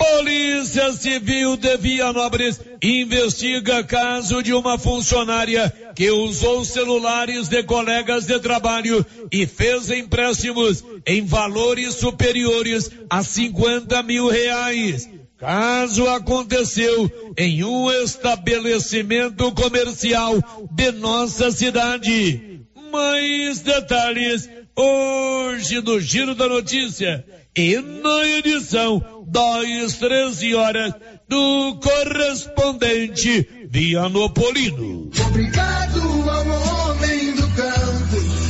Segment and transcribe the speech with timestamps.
[0.00, 8.40] Polícia Civil de Vianópolis investiga caso de uma funcionária que usou celulares de colegas de
[8.40, 15.06] trabalho e fez empréstimos em valores superiores a 50 mil reais.
[15.36, 20.34] Caso aconteceu em um estabelecimento comercial
[20.70, 22.62] de nossa cidade.
[22.90, 27.22] Mais detalhes hoje no Giro da Notícia
[27.56, 30.94] e na edição das 13 horas
[31.28, 35.10] do correspondente Vianopolino.
[35.26, 36.00] Obrigado
[36.30, 38.40] ao homem do campo.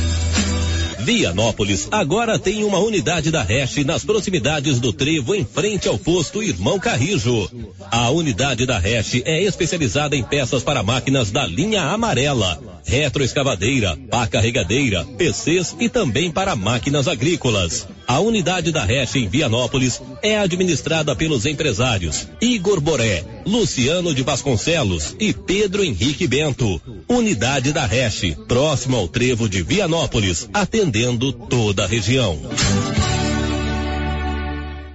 [0.99, 6.43] Vianópolis agora tem uma unidade da Hash nas proximidades do trevo em frente ao posto
[6.43, 7.49] Irmão Carrijo.
[7.89, 14.27] A unidade da Hash é especializada em peças para máquinas da linha amarela retroescavadeira, pá
[14.27, 17.87] carregadeira, PCs e também para máquinas agrícolas.
[18.11, 25.15] A unidade da Reche em Vianópolis é administrada pelos empresários Igor Boré, Luciano de Vasconcelos
[25.17, 26.81] e Pedro Henrique Bento.
[27.07, 32.37] Unidade da Reche, próximo ao trevo de Vianópolis, atendendo toda a região.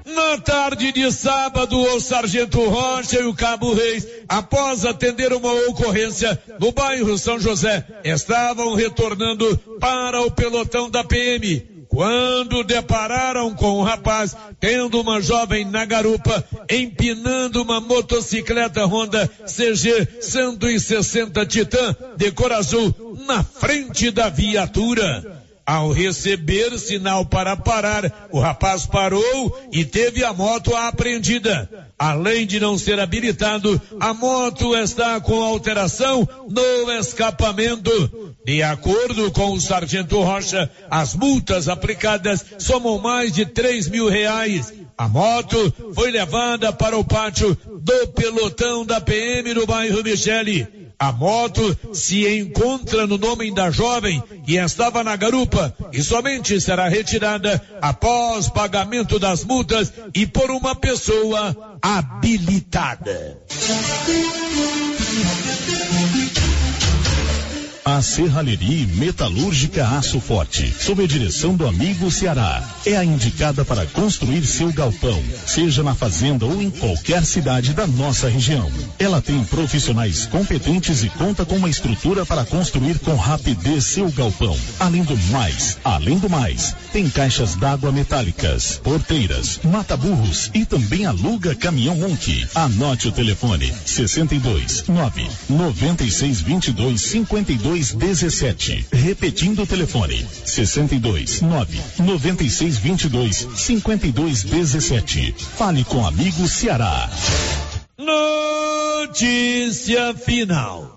[0.05, 6.39] Na tarde de sábado, o Sargento Rocha e o Cabo Reis, após atender uma ocorrência
[6.61, 11.76] no bairro São José, estavam retornando para o pelotão da PM.
[11.97, 20.21] Quando depararam com um rapaz tendo uma jovem na garupa empinando uma motocicleta Honda CG
[20.21, 22.95] 160 Titan de cor azul
[23.27, 25.36] na frente da viatura.
[25.67, 31.69] Ao receber sinal para parar, o rapaz parou e teve a moto apreendida.
[31.99, 38.37] Além de não ser habilitado, a moto está com alteração no escapamento.
[38.45, 44.73] De acordo com o sargento Rocha, as multas aplicadas somam mais de três mil reais.
[44.97, 50.86] A moto foi levada para o pátio do pelotão da PM no bairro Michele.
[50.99, 56.89] A moto se encontra no nome da jovem que estava na garupa e somente será
[56.89, 63.39] retirada após pagamento das multas e por uma pessoa habilitada.
[67.89, 73.87] A Serralheria Metalúrgica Aço Forte, sob a direção do amigo Ceará, é a indicada para
[73.87, 78.69] construir seu galpão, seja na fazenda ou em qualquer cidade da nossa região.
[78.99, 84.59] Ela tem profissionais competentes e conta com uma estrutura para construir com rapidez seu galpão.
[84.81, 91.55] Além do mais, além do mais, tem caixas d'água metálicas, porteiras, mata-burros e também aluga
[91.55, 92.49] caminhão Monk.
[92.53, 98.87] Anote o telefone: 62 9 96 22 52 3217.
[98.93, 105.35] Repetindo o telefone: 62 9 96 22 52 17.
[105.57, 107.11] Fale com amigo Ceará.
[107.99, 110.96] Notícia final.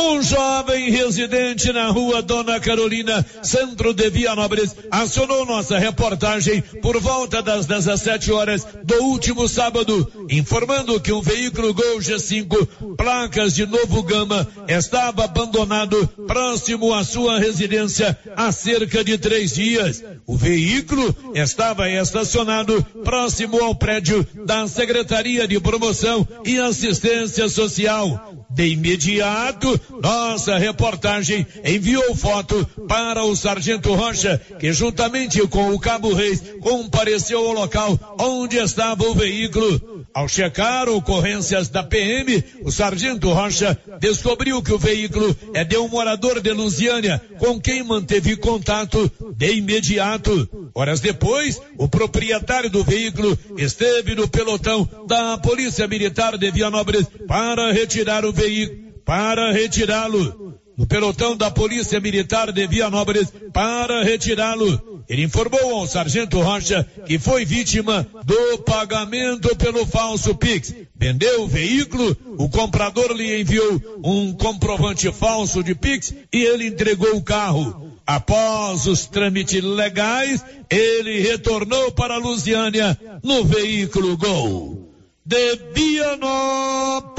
[0.00, 7.42] Um jovem residente na rua Dona Carolina, centro de Vianópolis, acionou nossa reportagem por volta
[7.42, 14.04] das 17 horas do último sábado, informando que um veículo Gol G5, placas de novo
[14.04, 20.04] gama, estava abandonado próximo à sua residência há cerca de três dias.
[20.24, 28.37] O veículo estava estacionado próximo ao prédio da Secretaria de Promoção e Assistência Social.
[28.50, 36.14] De imediato, nossa reportagem enviou foto para o Sargento Rocha, que juntamente com o Cabo
[36.14, 39.97] Reis compareceu ao local onde estava o veículo.
[40.14, 45.88] Ao checar ocorrências da PM, o Sargento Rocha descobriu que o veículo é de um
[45.88, 50.70] morador de Lusiânia, com quem manteve contato de imediato.
[50.74, 57.72] Horas depois, o proprietário do veículo esteve no pelotão da Polícia Militar de Vianópolis para
[57.72, 60.47] retirar o veículo, para retirá-lo.
[60.78, 65.02] No pelotão da Polícia Militar de Vianópolis para retirá-lo.
[65.08, 70.72] Ele informou ao Sargento Rocha que foi vítima do pagamento pelo falso Pix.
[70.94, 77.16] Vendeu o veículo, o comprador lhe enviou um comprovante falso de Pix e ele entregou
[77.16, 77.98] o carro.
[78.06, 84.94] Após os trâmites legais, ele retornou para Lusiânia no veículo Gol.
[85.26, 87.18] De Vianópolis,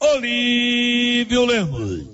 [0.00, 2.13] Olívio Lemos.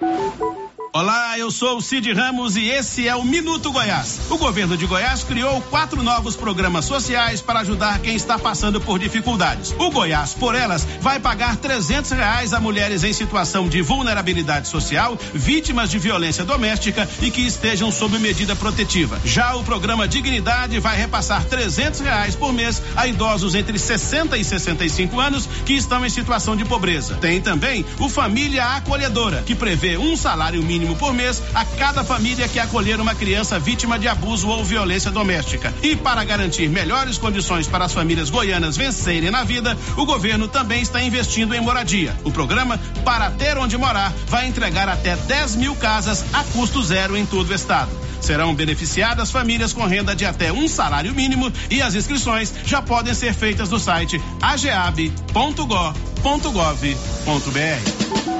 [0.00, 0.59] Thank you.
[0.92, 4.22] Olá, eu sou o Cid Ramos e esse é o Minuto Goiás.
[4.28, 8.98] O governo de Goiás criou quatro novos programas sociais para ajudar quem está passando por
[8.98, 9.72] dificuldades.
[9.78, 15.16] O Goiás, por elas, vai pagar trezentos reais a mulheres em situação de vulnerabilidade social,
[15.32, 19.20] vítimas de violência doméstica e que estejam sob medida protetiva.
[19.24, 24.42] Já o programa Dignidade vai repassar trezentos reais por mês a idosos entre 60 e
[24.42, 27.14] 65 anos que estão em situação de pobreza.
[27.20, 32.02] Tem também o Família Acolhedora, que prevê um salário mínimo mínimo por mês a cada
[32.02, 35.74] família que acolher uma criança vítima de abuso ou violência doméstica.
[35.82, 40.80] E para garantir melhores condições para as famílias goianas vencerem na vida, o governo também
[40.80, 42.16] está investindo em moradia.
[42.24, 47.14] O programa Para Ter Onde Morar vai entregar até 10 mil casas a custo zero
[47.14, 47.90] em todo o estado.
[48.20, 53.12] Serão beneficiadas famílias com renda de até um salário mínimo e as inscrições já podem
[53.12, 55.10] ser feitas no site ageab.gov.br.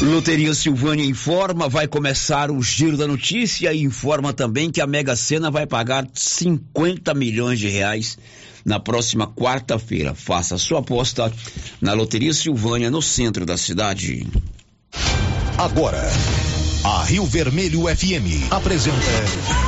[0.00, 5.16] Loteria Silvânia informa, vai começar o giro da notícia e informa também que a Mega
[5.16, 8.16] Sena vai pagar 50 milhões de reais
[8.64, 10.14] na próxima quarta-feira.
[10.14, 11.32] Faça sua aposta
[11.80, 14.24] na Loteria Silvânia no centro da cidade.
[15.58, 16.00] Agora,
[16.84, 19.67] a Rio Vermelho FM apresenta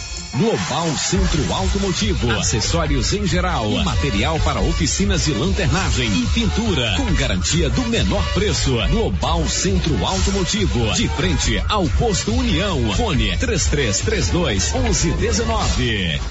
[0.33, 7.69] Global Centro Automotivo, acessórios em geral, material para oficinas de lanternagem e pintura, com garantia
[7.69, 8.71] do menor preço.
[8.89, 12.93] Global Centro Automotivo, de frente ao posto União.
[12.93, 16.21] Fone 3332 1119.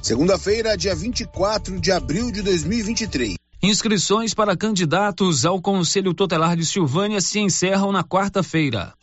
[0.00, 3.34] Segunda-feira, dia 24 de abril de 2023.
[3.62, 8.94] Inscrições para candidatos ao Conselho Tutelar de Silvânia se encerram na quarta-feira.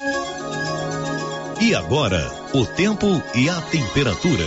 [1.61, 4.45] E agora, o tempo e a temperatura.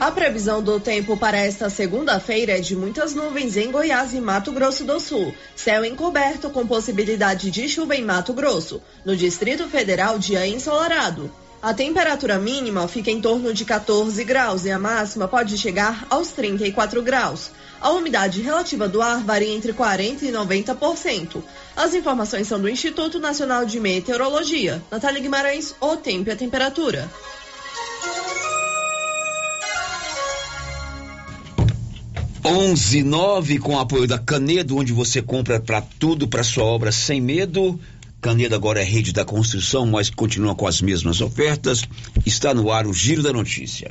[0.00, 4.52] A previsão do tempo para esta segunda-feira é de muitas nuvens em Goiás e Mato
[4.52, 5.34] Grosso do Sul.
[5.56, 8.82] Céu encoberto com possibilidade de chuva em Mato Grosso.
[9.04, 11.30] No Distrito Federal, dia ensolarado.
[11.60, 16.28] A temperatura mínima fica em torno de 14 graus e a máxima pode chegar aos
[16.28, 17.50] 34 graus.
[17.80, 21.42] A umidade relativa do ar varia entre 40% e 90%.
[21.76, 24.82] As informações são do Instituto Nacional de Meteorologia.
[24.90, 27.08] Natália Guimarães, o tempo e a temperatura.
[32.44, 37.20] Onze nove com apoio da Canedo, onde você compra para tudo para sua obra sem
[37.20, 37.78] medo.
[38.20, 41.82] Canedo agora é rede da construção, mas continua com as mesmas ofertas.
[42.26, 43.90] Está no ar o Giro da Notícia.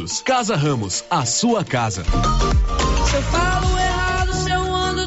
[0.01, 0.21] Tecidos.
[0.21, 2.03] Casa Ramos, a sua casa.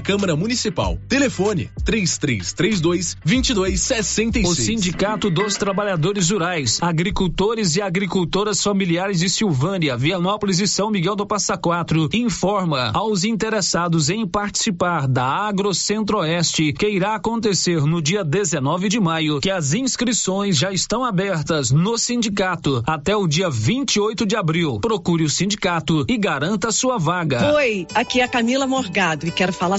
[0.00, 0.98] Câmara Municipal.
[1.08, 4.48] Telefone 3332 2266.
[4.48, 11.16] O Sindicato dos Trabalhadores Rurais, Agricultores e Agricultoras Familiares de Silvânia, Vianópolis e São Miguel
[11.16, 18.00] do Passa Quatro informa aos interessados em participar da Agro Centro-Oeste que irá acontecer no
[18.00, 23.50] dia 19 de maio que as inscrições já estão abertas no sindicato até o dia
[23.50, 24.78] 28 de abril.
[24.80, 27.54] Procure o sindicato e garanta sua vaga.
[27.54, 29.78] Oi, aqui é a Camila Morgado e quero falar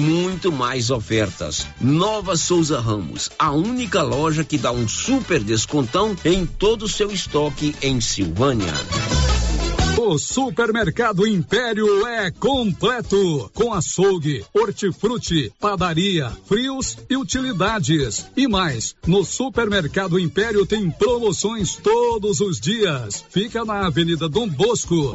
[0.00, 1.66] muito mais ofertas.
[1.80, 7.10] Nova Souza Ramos, a única loja que dá um super descontão em todo o seu
[7.10, 8.72] estoque em Silvânia.
[9.98, 18.26] O Supermercado Império é completo, com açougue, hortifruti, padaria, frios e utilidades.
[18.34, 23.22] E mais, no Supermercado Império tem promoções todos os dias.
[23.28, 25.14] Fica na Avenida Dom Bosco.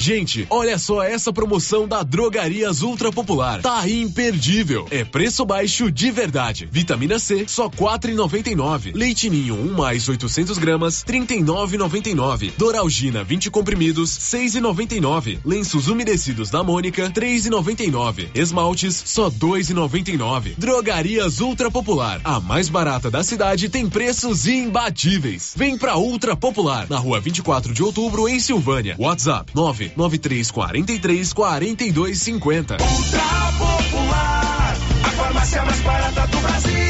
[0.00, 3.60] Gente, olha só essa promoção da Drogarias Ultra Popular.
[3.60, 4.88] Tá imperdível.
[4.90, 6.66] É preço baixo de verdade.
[6.72, 8.92] Vitamina C, só quatro e noventa e nove.
[8.92, 12.50] Leite Ninho, 1 um mais 800 gramas, trinta e nove noventa e nove.
[12.56, 15.38] Doralgina, 20 comprimidos, seis e noventa e nove.
[15.44, 18.30] Lenços umedecidos da Mônica, três e noventa e nove.
[18.34, 20.54] Esmaltes, só dois e noventa e nove.
[20.56, 25.52] Drogarias Ultra Popular, a mais barata da cidade, tem preços imbatíveis.
[25.54, 28.96] Vem pra Ultra Popular, na rua 24 de outubro, em Silvânia.
[28.98, 32.76] WhatsApp, nove 9343 4250.
[32.80, 33.20] Ultra
[33.58, 36.80] Popular, a farmácia mais barata do Brasil.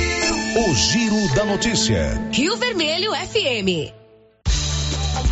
[0.68, 2.20] O Giro da Notícia.
[2.32, 3.92] Rio Vermelho FM.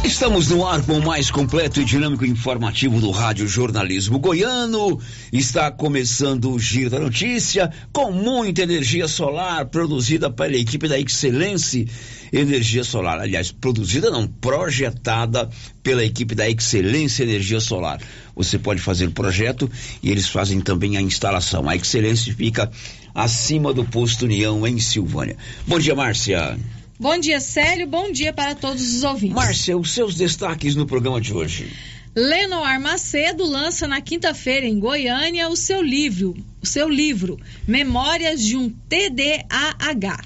[0.05, 5.01] Estamos no ar com o mais completo e dinâmico informativo do Rádio Jornalismo Goiano.
[5.33, 11.85] Está começando o Giro da Notícia com muita energia solar produzida pela equipe da Excelência
[12.33, 13.21] Energia Solar.
[13.21, 15.51] Aliás, produzida não, projetada
[15.83, 18.01] pela equipe da Excelência Energia Solar.
[18.37, 19.71] Você pode fazer o projeto
[20.03, 21.69] e eles fazem também a instalação.
[21.69, 22.71] A Excelência fica
[23.15, 25.37] acima do posto União em Silvânia.
[25.67, 26.57] Bom dia, Márcia.
[27.01, 27.87] Bom dia, Célio.
[27.87, 29.37] Bom dia para todos os ouvintes.
[29.37, 31.73] Márcia, os seus destaques no programa de hoje.
[32.13, 38.57] Lenoir Macedo lança na quinta-feira em Goiânia o seu livro, o seu livro Memórias de
[38.57, 40.25] um TDAH.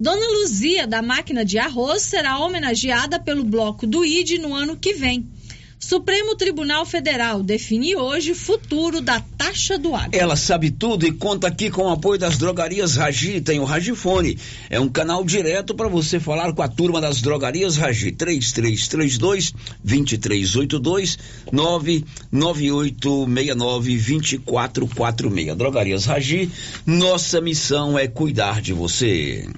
[0.00, 4.94] Dona Luzia da máquina de arroz será homenageada pelo bloco do ID no ano que
[4.94, 5.28] vem.
[5.82, 10.10] Supremo Tribunal Federal define hoje futuro da taxa do água.
[10.12, 13.40] Ela sabe tudo e conta aqui com o apoio das drogarias Ragi.
[13.40, 14.36] Tem o Ragifone.
[14.68, 18.12] É um canal direto para você falar com a turma das drogarias Ragi.
[18.12, 21.18] 3332 2382
[21.50, 25.56] 99869 2446.
[25.56, 26.50] Drogarias Ragi.
[26.84, 29.48] Nossa missão é cuidar de você.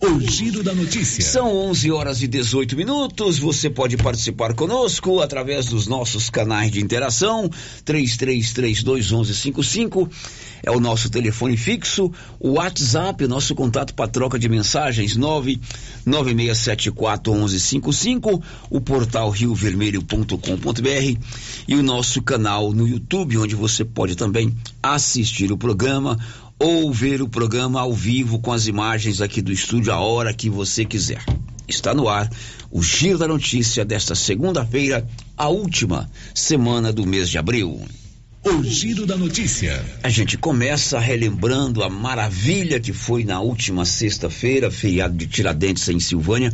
[0.00, 1.24] O Giro da Notícia.
[1.24, 3.40] São 11 horas e 18 minutos.
[3.40, 7.50] Você pode participar conosco através dos nossos canais de interação.
[7.84, 10.08] 33321155
[10.62, 12.12] é o nosso telefone fixo.
[12.38, 15.18] O WhatsApp, nosso contato para troca de mensagens
[16.06, 18.40] 996741155.
[18.70, 21.18] O portal riovermelho.com.br
[21.66, 26.16] e o nosso canal no YouTube, onde você pode também assistir o programa
[26.58, 30.50] ou ver o programa ao vivo com as imagens aqui do estúdio a hora que
[30.50, 31.24] você quiser.
[31.68, 32.28] Está no ar
[32.70, 37.80] o Giro da Notícia desta segunda-feira, a última semana do mês de abril.
[38.44, 39.84] O Giro da Notícia.
[40.00, 45.98] A gente começa relembrando a maravilha que foi na última sexta-feira, feriado de Tiradentes em
[45.98, 46.52] Silvânia,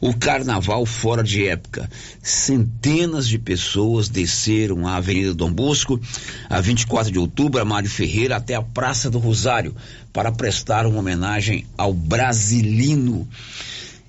[0.00, 1.90] o carnaval fora de época.
[2.22, 6.00] Centenas de pessoas desceram a Avenida Dom Bosco,
[6.48, 9.76] a 24 de outubro, a Mário Ferreira, até a Praça do Rosário,
[10.14, 13.28] para prestar uma homenagem ao Brasilino.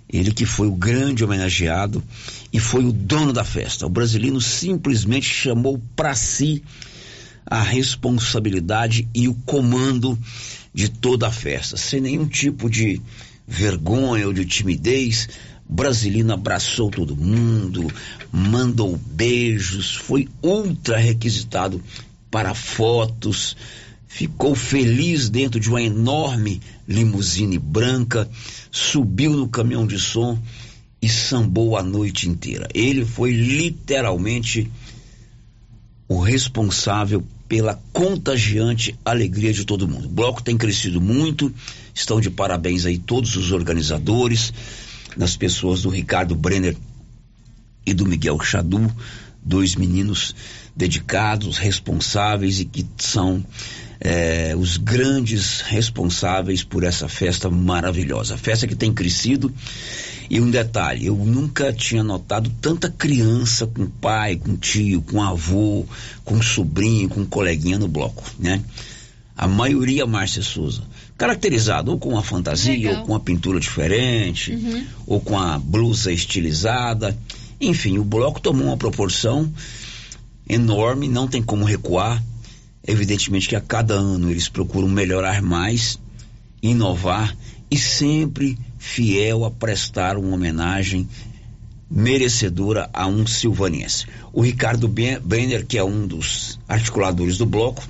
[0.09, 2.01] Ele que foi o grande homenageado
[2.53, 3.85] e foi o dono da festa.
[3.85, 6.63] O Brasilino simplesmente chamou para si
[7.49, 10.17] a responsabilidade e o comando
[10.73, 13.01] de toda a festa, sem nenhum tipo de
[13.47, 15.29] vergonha ou de timidez,
[15.69, 17.91] Brasilino abraçou todo mundo,
[18.31, 21.81] mandou beijos, foi ultra requisitado
[22.29, 23.55] para fotos,
[24.07, 28.29] ficou feliz dentro de uma enorme limusine branca,
[28.71, 30.39] subiu no caminhão de som
[31.01, 32.67] e sambou a noite inteira.
[32.73, 34.69] Ele foi literalmente
[36.07, 40.05] o responsável pela contagiante alegria de todo mundo.
[40.05, 41.53] O bloco tem crescido muito,
[41.93, 44.53] estão de parabéns aí todos os organizadores,
[45.15, 46.75] nas pessoas do Ricardo Brenner
[47.85, 48.93] e do Miguel Chadu,
[49.43, 50.35] dois meninos
[50.75, 53.43] dedicados, responsáveis e que são
[53.99, 58.37] é, os grandes responsáveis por essa festa maravilhosa.
[58.37, 59.51] Festa que tem crescido.
[60.29, 65.85] E um detalhe, eu nunca tinha notado tanta criança com pai, com tio, com avô,
[66.25, 68.61] com sobrinho, com coleguinha no bloco, né?
[69.37, 70.81] A maioria Márcia Souza.
[71.17, 72.99] Caracterizado ou com uma fantasia, Legal.
[72.99, 74.85] ou com uma pintura diferente, uhum.
[75.05, 77.17] ou com a blusa estilizada.
[77.61, 79.51] Enfim, o bloco tomou uma proporção
[80.49, 82.21] enorme, não tem como recuar.
[82.85, 85.99] Evidentemente que a cada ano eles procuram melhorar mais,
[86.61, 87.35] inovar
[87.69, 91.07] e sempre fiel a prestar uma homenagem
[91.91, 94.05] merecedora a um silvanense.
[94.31, 97.85] O Ricardo Brenner, que é um dos articuladores do bloco,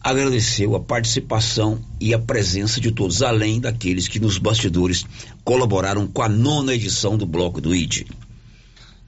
[0.00, 5.04] agradeceu a participação e a presença de todos, além daqueles que nos bastidores
[5.44, 8.06] colaboraram com a nona edição do bloco do ID.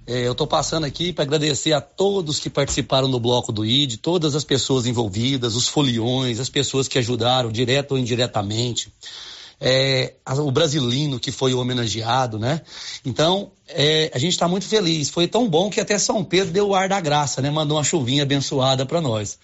[0.06, 3.96] É, eu estou passando aqui para agradecer a todos que participaram do bloco do ID,
[3.98, 8.92] todas as pessoas envolvidas, os foliões, as pessoas que ajudaram, direto ou indiretamente.
[9.61, 12.62] É, o brasilino que foi homenageado, né?
[13.05, 15.11] Então, é, a gente está muito feliz.
[15.11, 17.51] Foi tão bom que até São Pedro deu o ar da graça, né?
[17.51, 19.38] Mandou uma chuvinha abençoada para nós.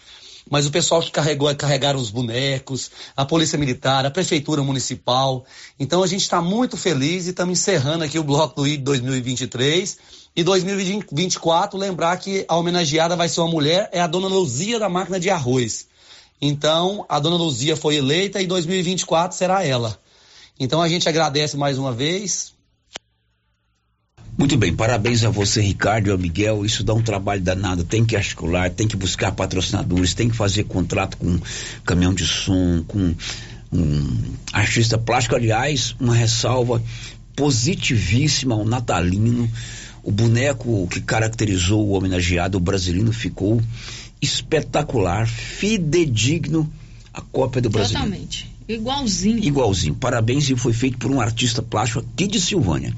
[0.48, 5.44] Mas o pessoal que carregou, carregaram os bonecos, a Polícia Militar, a Prefeitura Municipal.
[5.78, 9.98] Então, a gente está muito feliz e estamos encerrando aqui o bloco do ID 2023
[10.36, 14.88] e 2024, lembrar que a homenageada vai ser uma mulher, é a dona Luzia da
[14.88, 15.88] máquina de arroz.
[16.40, 19.98] Então, a dona Luzia foi eleita e 2024 será ela.
[20.58, 22.54] Então, a gente agradece mais uma vez.
[24.38, 26.64] Muito bem, parabéns a você, Ricardo e ao Miguel.
[26.64, 27.84] Isso dá um trabalho danado.
[27.84, 31.38] Tem que articular, tem que buscar patrocinadores, tem que fazer contrato com
[31.84, 33.14] caminhão de som, com
[33.72, 35.36] um artista plástico.
[35.36, 36.82] Aliás, uma ressalva
[37.34, 39.50] positivíssima ao natalino
[40.06, 43.60] o boneco que caracterizou o homenageado brasileiro ficou
[44.22, 46.72] espetacular, fidedigno
[47.12, 48.08] a cópia do brasileiro.
[48.08, 48.55] Totalmente.
[48.68, 49.44] Igualzinho.
[49.44, 49.94] Igualzinho.
[49.94, 52.94] Parabéns e foi feito por um artista plástico aqui de Silvânia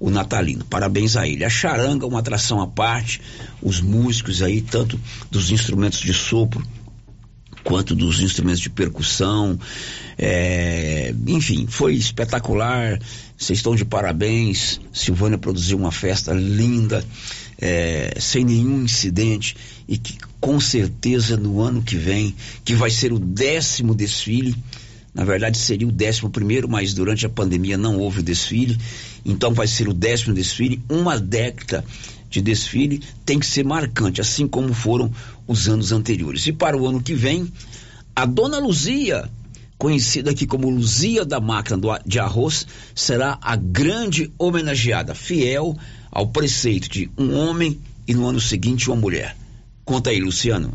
[0.00, 0.64] o natalino.
[0.64, 1.44] Parabéns a ele.
[1.44, 3.20] A charanga, uma atração à parte,
[3.62, 4.98] os músicos aí, tanto
[5.30, 6.66] dos instrumentos de sopro
[7.62, 9.58] quanto dos instrumentos de percussão.
[10.16, 12.98] É, enfim, foi espetacular.
[13.36, 14.80] Vocês estão de parabéns.
[14.92, 17.04] Silvânia produziu uma festa linda,
[17.60, 19.54] é, sem nenhum incidente
[19.86, 24.56] e que com certeza no ano que vem, que vai ser o décimo desfile.
[25.12, 28.78] Na verdade seria o décimo primeiro, mas durante a pandemia não houve desfile.
[29.24, 30.82] Então vai ser o décimo desfile.
[30.88, 31.84] Uma década
[32.28, 35.10] de desfile tem que ser marcante, assim como foram
[35.46, 36.46] os anos anteriores.
[36.46, 37.52] E para o ano que vem,
[38.14, 39.28] a Dona Luzia,
[39.76, 45.76] conhecida aqui como Luzia da Máquina de Arroz, será a grande homenageada, fiel
[46.10, 49.36] ao preceito de um homem e no ano seguinte uma mulher.
[49.84, 50.72] Conta aí, Luciano.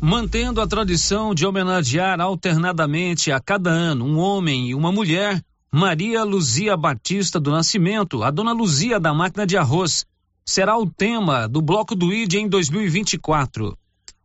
[0.00, 6.22] Mantendo a tradição de homenagear alternadamente a cada ano um homem e uma mulher, Maria
[6.22, 10.06] Luzia Batista do Nascimento, a Dona Luzia da Máquina de Arroz,
[10.44, 13.76] será o tema do Bloco do ID em 2024.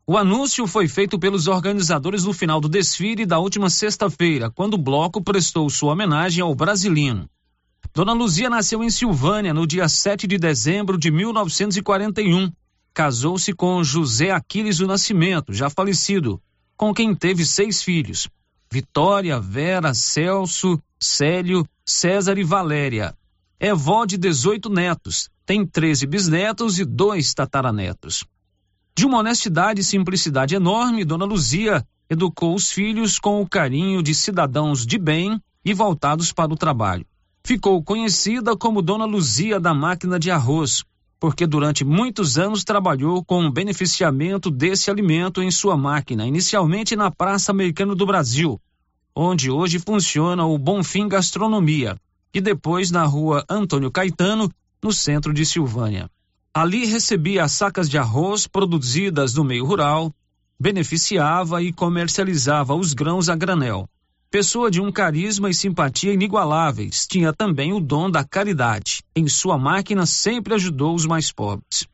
[0.06, 4.78] O anúncio foi feito pelos organizadores no final do desfile da última sexta-feira, quando o
[4.78, 7.30] bloco prestou sua homenagem ao brasilino.
[7.94, 12.52] Dona Luzia nasceu em Silvânia no dia 7 de dezembro de 1941.
[12.94, 16.42] Casou-se com José Aquiles do Nascimento, já falecido,
[16.76, 18.28] com quem teve seis filhos:
[18.72, 23.16] Vitória, Vera, Celso, Célio, César e Valéria.
[23.60, 28.26] É vó de 18 netos, tem 13 bisnetos e dois tataranetos.
[28.96, 34.14] De uma honestidade e simplicidade enorme, Dona Luzia educou os filhos com o carinho de
[34.14, 37.06] cidadãos de bem e voltados para o trabalho.
[37.44, 40.84] Ficou conhecida como Dona Luzia da máquina de arroz,
[41.22, 47.12] porque durante muitos anos trabalhou com o beneficiamento desse alimento em sua máquina, inicialmente na
[47.12, 48.60] Praça Americana do Brasil,
[49.16, 51.96] onde hoje funciona o Bonfim Gastronomia,
[52.34, 56.10] e depois na Rua Antônio Caetano, no centro de Silvânia.
[56.52, 60.12] Ali recebia as sacas de arroz produzidas no meio rural,
[60.60, 63.88] beneficiava e comercializava os grãos a granel.
[64.32, 69.04] Pessoa de um carisma e simpatia inigualáveis, tinha também o dom da caridade.
[69.14, 71.86] Em sua máquina sempre ajudou os mais pobres.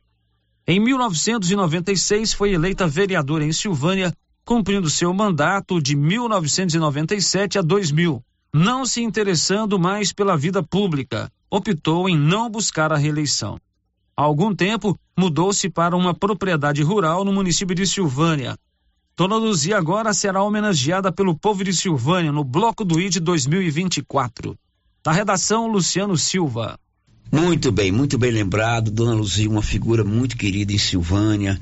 [0.64, 8.22] Em 1996 foi eleita vereadora em Silvânia, cumprindo seu mandato de 1997 a 2000.
[8.54, 13.58] Não se interessando mais pela vida pública, optou em não buscar a reeleição.
[14.16, 18.56] Há algum tempo, mudou-se para uma propriedade rural no município de Silvânia,
[19.18, 24.56] Dona Luzia agora será homenageada pelo povo de Silvânia no Bloco do ID 2024.
[25.02, 26.78] Da redação, Luciano Silva.
[27.32, 28.92] Muito bem, muito bem lembrado.
[28.92, 31.58] Dona Luzia, uma figura muito querida em Silvânia.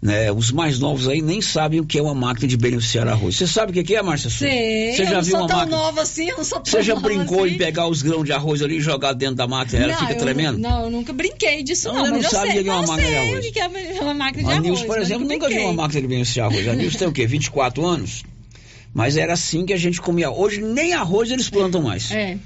[0.00, 0.30] Né?
[0.30, 3.34] Os mais novos aí nem sabem o que é uma máquina de beneficiar arroz.
[3.36, 4.28] Você sabe o que é, Márcia?
[4.28, 5.76] Sei, Você já eu não viu sou uma tão máquina?
[5.76, 7.54] nova assim, eu não sou tão Você já brincou assim.
[7.54, 9.82] em pegar os grãos de arroz ali e jogar dentro da máquina?
[9.84, 10.58] Ela não, fica tremendo?
[10.58, 12.06] Não, eu nunca brinquei disso, Não, não.
[12.08, 13.50] não eu sabia sei, que é uma máquina de arroz.
[13.50, 13.68] que é
[14.02, 14.68] uma máquina de A arroz.
[14.68, 16.68] Nilson, por exemplo, nunca viu uma máquina de beneficiar arroz.
[16.68, 17.26] A Nilson tem o quê?
[17.26, 18.22] 24 anos?
[18.92, 20.30] Mas era assim que a gente comia.
[20.30, 22.10] Hoje nem arroz eles plantam mais.
[22.12, 22.36] É.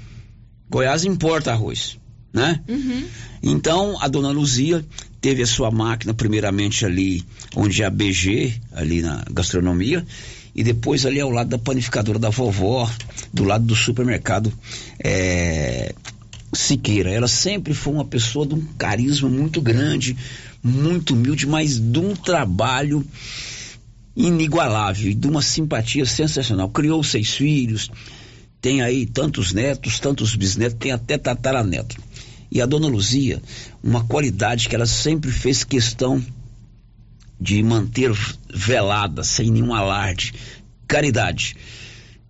[0.69, 1.97] Goiás importa arroz,
[2.33, 2.61] né?
[2.67, 3.03] Uhum.
[3.43, 4.85] Então, a dona Luzia
[5.21, 7.23] teve a sua máquina, primeiramente ali
[7.55, 10.05] onde é a BG, ali na gastronomia,
[10.53, 12.89] e depois ali ao lado da panificadora da vovó,
[13.31, 14.51] do lado do supermercado
[14.99, 15.93] é,
[16.51, 17.11] Siqueira.
[17.11, 20.17] Ela sempre foi uma pessoa de um carisma muito grande,
[20.61, 23.05] muito humilde, mas de um trabalho
[24.15, 26.67] inigualável e de uma simpatia sensacional.
[26.69, 27.89] Criou seis filhos,
[28.59, 31.95] tem aí tantos netos, tantos bisnetos, tem até tataraneto.
[32.51, 33.41] E a dona Luzia,
[33.81, 36.21] uma qualidade que ela sempre fez questão
[37.39, 38.11] de manter
[38.53, 40.33] velada, sem nenhum alarde,
[40.87, 41.55] caridade.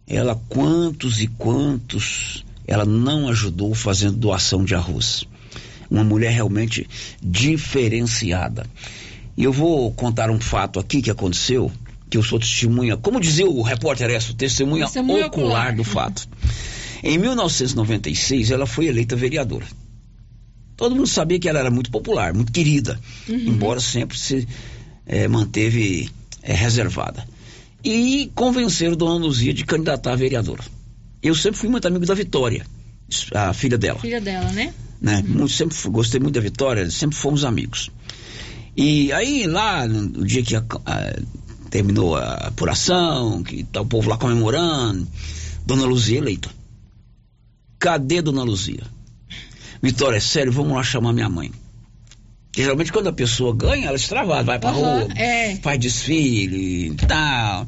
[0.07, 5.25] Ela, quantos e quantos, ela não ajudou fazendo doação de arroz.
[5.89, 6.87] Uma mulher realmente
[7.21, 8.65] diferenciada.
[9.35, 11.71] E eu vou contar um fato aqui que aconteceu,
[12.09, 15.75] que eu sou testemunha, como dizia o repórter Esso, testemunha, Testemunha ocular, ocular.
[15.75, 16.27] do fato.
[17.03, 19.65] Em 1996, ela foi eleita vereadora.
[20.81, 23.35] Todo mundo sabia que ela era muito popular, muito querida, Uhum.
[23.37, 24.47] embora sempre se
[25.05, 26.09] eh, manteve
[26.41, 27.23] eh, reservada.
[27.85, 30.63] E convenceram Dona Luzia de candidatar a vereadora.
[31.21, 32.65] Eu sempre fui muito amigo da Vitória,
[33.35, 34.73] a filha dela Filha dela, né?
[34.99, 35.23] né?
[35.27, 37.91] Muito, sempre gostei muito da Vitória, sempre fomos amigos.
[38.75, 41.13] E aí lá, no, no dia que a- a-
[41.69, 45.07] terminou a apuração, que tá o povo lá comemorando,
[45.63, 46.49] Dona Luzia eleita.
[47.77, 48.81] Cadê Dona Luzia?
[49.81, 51.51] Vitória, é sério, vamos lá chamar minha mãe.
[52.45, 55.55] Porque geralmente quando a pessoa ganha, ela extravasa, vai pra Aham, rua, é.
[55.55, 57.65] faz desfile e tal.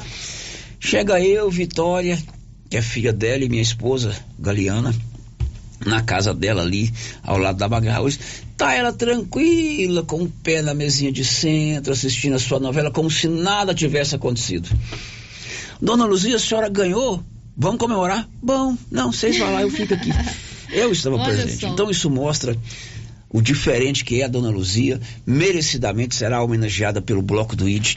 [0.80, 2.22] Chega eu, Vitória,
[2.70, 4.94] que é filha dela e minha esposa, Galeana,
[5.86, 8.20] na casa dela ali, ao lado da Bagarra hoje.
[8.58, 13.10] Tá ela tranquila, com o pé na mesinha de centro, assistindo a sua novela, como
[13.10, 14.70] se nada tivesse acontecido.
[15.82, 17.24] Dona Luzia, a senhora ganhou?
[17.58, 18.28] Vamos comemorar?
[18.42, 20.10] Bom, não, vocês vão lá, eu fico aqui.
[20.74, 21.62] Eu estava Olha presente.
[21.62, 21.68] só.
[21.68, 22.58] Então isso mostra
[23.30, 27.96] o diferente que é a Dona Luzia, merecidamente será homenageada pelo Bloco do ID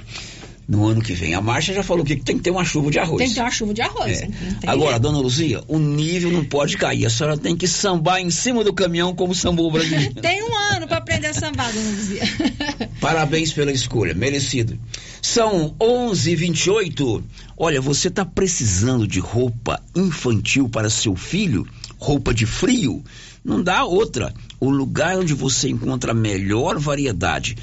[0.69, 1.35] no ano que vem.
[1.35, 3.19] A Márcia já falou que tem que ter uma chuva de arroz.
[3.19, 4.23] Tem que ter uma chuva de arroz.
[4.23, 4.29] É.
[4.67, 7.07] Agora, dona Luzia, o nível não pode cair.
[7.07, 10.15] A senhora tem que sambar em cima do caminhão como sambou o brasileiro.
[10.21, 12.23] Tem um ano pra aprender a sambar, dona Luzia.
[13.01, 14.79] Parabéns pela escolha, merecido.
[15.23, 17.23] São 11:28.
[17.57, 21.67] Olha, você está precisando de roupa infantil para seu filho?
[21.99, 23.03] Roupa de frio?
[23.45, 24.35] Não dá outra.
[24.61, 27.57] O lugar onde você encontra a melhor variedade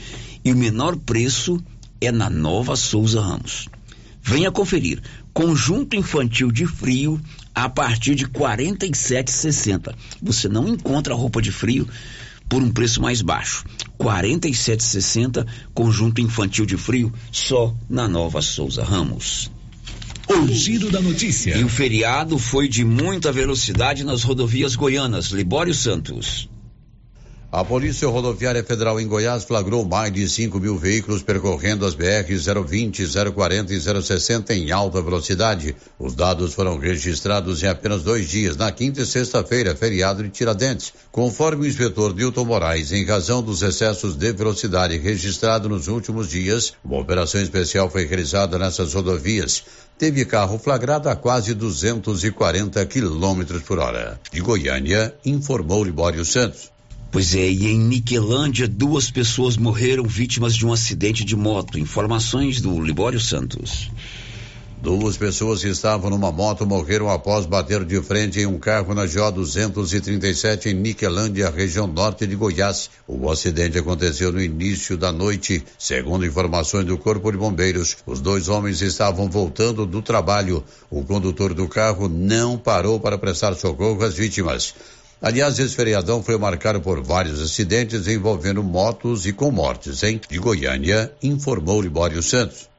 [0.44, 1.62] e o menor preço
[2.00, 3.70] é na Nova Souza Ramos.
[4.22, 5.02] Venha conferir.
[5.34, 7.20] Conjunto infantil de frio
[7.54, 9.94] a partir de R$ 47,60.
[10.22, 11.88] Você não encontra roupa de frio
[12.48, 13.66] por um preço mais baixo.
[14.00, 19.52] R$ 47,60 conjunto infantil de frio só na Nova Souza Ramos.
[20.28, 21.58] O giro da notícia.
[21.58, 25.28] E o feriado foi de muita velocidade nas rodovias goianas.
[25.28, 26.50] Libório Santos.
[27.54, 32.26] A Polícia Rodoviária Federal em Goiás flagrou mais de 5 mil veículos percorrendo as BR
[32.66, 35.76] 020, 040 e 060 em alta velocidade.
[36.00, 40.94] Os dados foram registrados em apenas dois dias, na quinta e sexta-feira, feriado de Tiradentes.
[41.12, 46.74] Conforme o inspetor Nilton Moraes, em razão dos excessos de velocidade registrados nos últimos dias,
[46.84, 49.64] uma operação especial foi realizada nessas rodovias.
[49.98, 54.20] Teve carro flagrado a quase 240 quilômetros por hora.
[54.32, 56.72] De Goiânia, informou Libório Santos.
[57.12, 61.78] Pois é, e em Niquelândia, duas pessoas morreram vítimas de um acidente de moto.
[61.78, 63.92] Informações do Libório Santos.
[64.84, 69.06] Duas pessoas que estavam numa moto morreram após bater de frente em um carro na
[69.06, 72.90] GO 237 em Niquelândia, região norte de Goiás.
[73.08, 75.64] O acidente aconteceu no início da noite.
[75.80, 80.62] Segundo informações do Corpo de Bombeiros, os dois homens estavam voltando do trabalho.
[80.92, 84.76] O condutor do carro não parou para prestar socorro às vítimas.
[85.22, 90.20] Aliás, esse feriadão foi marcado por vários acidentes envolvendo motos e com mortes, hein?
[90.30, 92.73] De Goiânia, informou Libório Santos.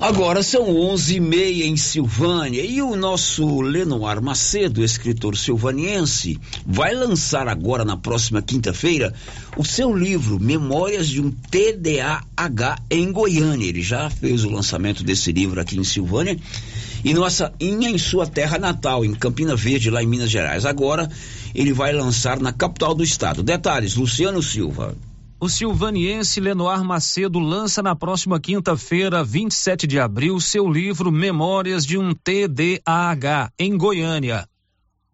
[0.00, 6.94] Agora são onze e meia em Silvânia e o nosso Lenoir Macedo, escritor silvaniense, vai
[6.94, 9.12] lançar agora na próxima quinta-feira
[9.56, 13.66] o seu livro Memórias de um TDAH em Goiânia.
[13.66, 16.38] Ele já fez o lançamento desse livro aqui em Silvânia
[17.04, 20.64] e nossa em sua terra natal, em Campina Verde, lá em Minas Gerais.
[20.64, 21.10] Agora
[21.54, 23.42] ele vai lançar na capital do estado.
[23.42, 24.96] Detalhes, Luciano Silva.
[25.40, 31.96] O silvaniense Lenoir Macedo lança na próxima quinta-feira, 27 de abril, seu livro Memórias de
[31.96, 34.48] um TDAH, em Goiânia.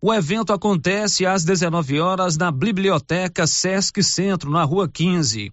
[0.00, 5.52] O evento acontece às 19 horas na Biblioteca Sesc Centro, na Rua 15.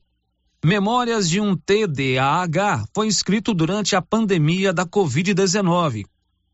[0.64, 6.06] Memórias de um TDAH foi escrito durante a pandemia da Covid-19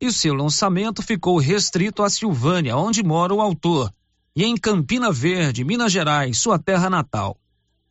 [0.01, 3.93] e seu lançamento ficou restrito a Silvânia, onde mora o autor,
[4.35, 7.37] e em Campina Verde, Minas Gerais, sua terra natal.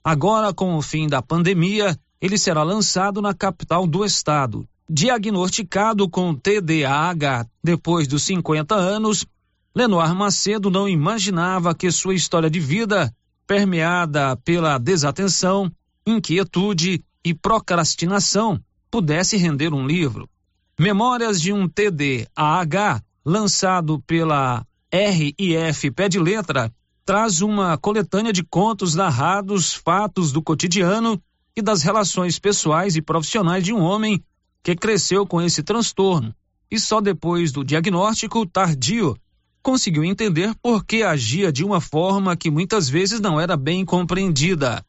[0.07, 4.65] Agora, com o fim da pandemia, ele será lançado na capital do estado.
[4.89, 9.27] Diagnosticado com TDAH depois dos 50 anos,
[9.75, 13.13] Lenoir Macedo não imaginava que sua história de vida,
[13.49, 15.73] permeada pela desatenção,
[16.07, 20.31] inquietude e procrastinação, pudesse render um livro.
[20.79, 26.73] Memórias de um TDAH, lançado pela RIF Pé de Letra,
[27.07, 31.23] traz uma coletânea de contos narrados, fatos do cotidiano
[31.57, 34.23] e das relações pessoais e profissionais de um homem
[34.61, 36.35] que cresceu com esse transtorno
[36.69, 39.17] e só depois do diagnóstico tardio
[39.63, 44.85] conseguiu entender por que agia de uma forma que muitas vezes não era bem compreendida.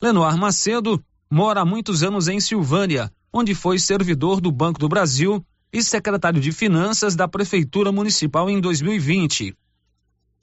[0.00, 5.44] Lenoir Macedo mora há muitos anos em Silvânia, onde foi servidor do Banco do Brasil
[5.72, 9.52] e secretário de Finanças da Prefeitura Municipal em 2020.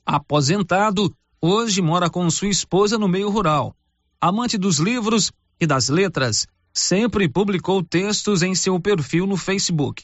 [0.06, 3.74] Aposentado, hoje mora com sua esposa no meio rural.
[4.20, 10.04] Amante dos livros e das letras, sempre publicou textos em seu perfil no Facebook.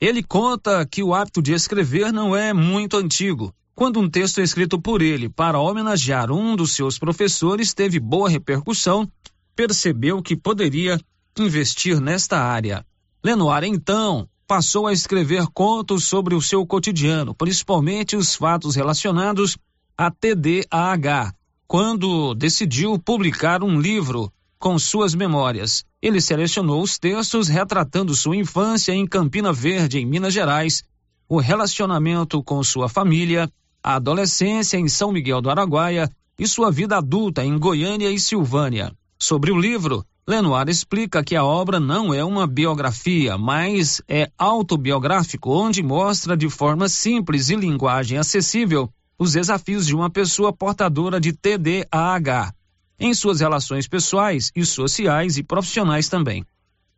[0.00, 3.54] Ele conta que o hábito de escrever não é muito antigo.
[3.76, 9.08] Quando um texto escrito por ele para homenagear um dos seus professores teve boa repercussão,
[9.54, 11.00] percebeu que poderia
[11.38, 12.84] investir nesta área.
[13.22, 19.58] Lenoir, então, passou a escrever contos sobre o seu cotidiano, principalmente os fatos relacionados
[19.96, 21.34] a TDAH,
[21.66, 25.84] quando decidiu publicar um livro com suas memórias.
[26.00, 30.82] Ele selecionou os textos retratando sua infância em Campina Verde, em Minas Gerais,
[31.28, 33.50] o relacionamento com sua família,
[33.82, 38.94] a adolescência em São Miguel do Araguaia e sua vida adulta em Goiânia e Silvânia.
[39.18, 45.50] Sobre o livro, Lenoir explica que a obra não é uma biografia, mas é autobiográfico,
[45.50, 51.32] onde mostra de forma simples e linguagem acessível os desafios de uma pessoa portadora de
[51.32, 52.52] TDAH,
[53.00, 56.44] em suas relações pessoais e sociais e profissionais também.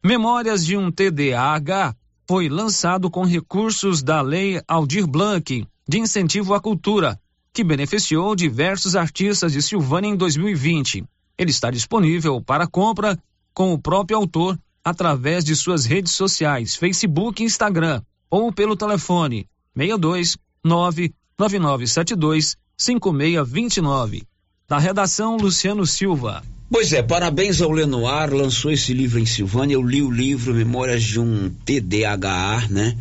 [0.04, 1.94] Memórias de um TDAH
[2.26, 7.16] foi lançado com recursos da Lei Aldir Blanc de incentivo à cultura,
[7.52, 11.04] que beneficiou diversos artistas de Silvânia em 2020.
[11.40, 13.18] Ele está disponível para compra
[13.55, 19.48] com o próprio autor através de suas redes sociais, Facebook e Instagram, ou pelo telefone
[19.74, 24.22] 62 99972 5629.
[24.68, 26.42] Da redação Luciano Silva.
[26.70, 29.76] Pois é, parabéns ao Lenoir, lançou esse livro em Silvânia.
[29.76, 32.98] Eu li o livro Memórias de um TDAH, né?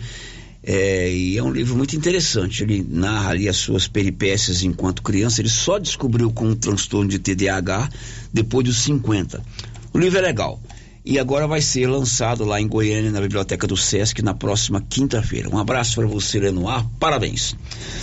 [0.72, 2.62] É, e é um livro muito interessante.
[2.62, 5.42] Ele narra ali as suas peripécias enquanto criança.
[5.42, 7.90] Ele só descobriu com um transtorno de TDAH
[8.32, 9.44] depois dos 50.
[9.92, 10.62] O livro é legal.
[11.04, 15.50] E agora vai ser lançado lá em Goiânia, na biblioteca do Sesc, na próxima quinta-feira.
[15.50, 16.86] Um abraço para você, Lenoir.
[17.00, 17.56] Parabéns.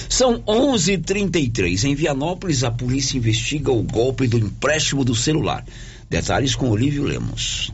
[0.09, 5.65] São 11:33 Em Vianópolis, a polícia investiga o golpe do empréstimo do celular.
[6.11, 7.73] Detalhes com Olívio Lemos.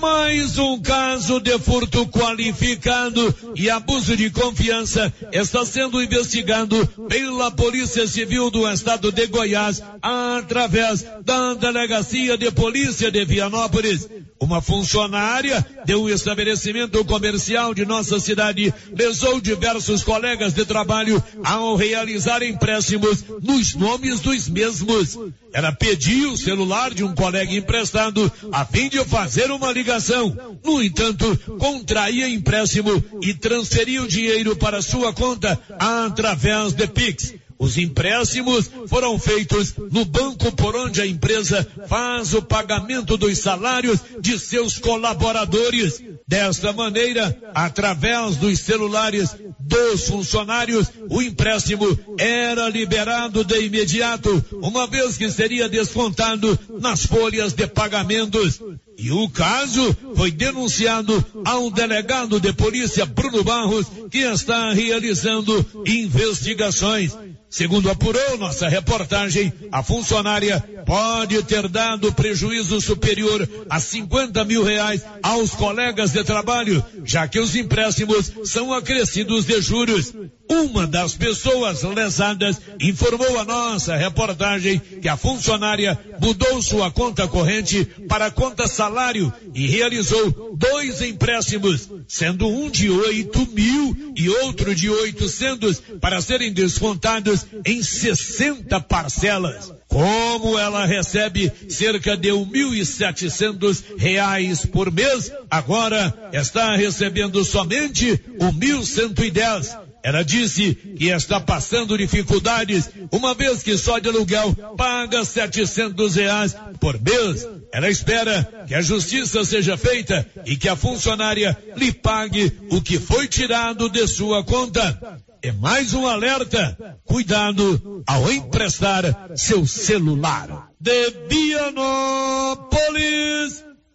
[0.00, 8.06] Mais um caso de furto qualificado e abuso de confiança está sendo investigado pela Polícia
[8.06, 14.06] Civil do Estado de Goiás através da Delegacia de Polícia de Vianópolis.
[14.38, 21.74] Uma funcionária de um estabelecimento comercial de nossa cidade lesou diversos colegas de trabalho ao
[21.74, 25.18] realizar empréstimos nos nomes dos mesmos.
[25.54, 30.36] Ela pediu o celular de um colega emprestado a fim de fazer uma ligação.
[30.62, 37.34] No entanto, contraía empréstimo e transferia o dinheiro para sua conta através de Pix.
[37.58, 43.98] Os empréstimos foram feitos no banco por onde a empresa faz o pagamento dos salários
[44.20, 46.02] de seus colaboradores.
[46.28, 51.86] Desta maneira, através dos celulares dos funcionários, o empréstimo
[52.18, 58.60] era liberado de imediato, uma vez que seria descontado nas folhas de pagamentos.
[58.98, 67.12] E o caso foi denunciado ao delegado de polícia Bruno Barros, que está realizando investigações.
[67.56, 75.02] Segundo apurou nossa reportagem, a funcionária pode ter dado prejuízo superior a 50 mil reais
[75.22, 80.12] aos colegas de trabalho, já que os empréstimos são acrescidos de juros.
[80.48, 87.84] Uma das pessoas lesadas informou a nossa reportagem que a funcionária mudou sua conta corrente
[88.08, 94.88] para conta salário e realizou dois empréstimos, sendo um de oito mil e outro de
[94.88, 99.72] oitocentos para serem descontados em 60 parcelas.
[99.88, 108.20] Como ela recebe cerca de mil e setecentos reais por mês, agora está recebendo somente
[108.38, 109.76] o mil cento e dez.
[110.06, 116.54] Ela disse que está passando dificuldades, uma vez que só de aluguel paga setecentos reais
[116.78, 117.44] por mês.
[117.72, 123.00] Ela espera que a justiça seja feita e que a funcionária lhe pague o que
[123.00, 125.20] foi tirado de sua conta.
[125.42, 126.78] É mais um alerta.
[127.04, 130.68] Cuidado ao emprestar seu celular.
[130.78, 132.54] De Vianópolis,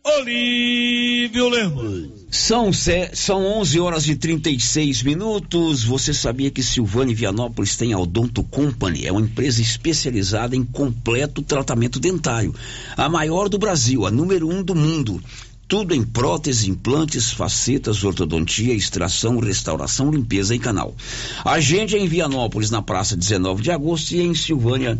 [0.03, 2.20] Olívio Lemos.
[2.31, 2.71] São,
[3.11, 5.83] são 11 horas e 36 minutos.
[5.83, 9.05] Você sabia que Silvânia Vianópolis tem a Odonto Company?
[9.05, 12.55] É uma empresa especializada em completo tratamento dentário.
[12.95, 15.21] A maior do Brasil, a número um do mundo.
[15.67, 20.95] Tudo em próteses, implantes, facetas, ortodontia, extração, restauração, limpeza e canal.
[21.43, 24.97] Agende em Vianópolis, na praça 19 de agosto e em Silvânia,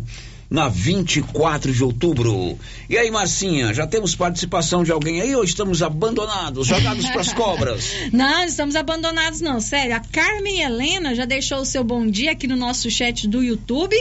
[0.52, 2.58] na 24 de outubro.
[2.88, 7.32] E aí, Marcinha, já temos participação de alguém aí ou estamos abandonados, jogados para as
[7.34, 7.90] cobras?
[8.12, 9.96] Não, estamos abandonados não, sério.
[9.96, 13.96] A Carmen Helena já deixou o seu bom dia aqui no nosso chat do YouTube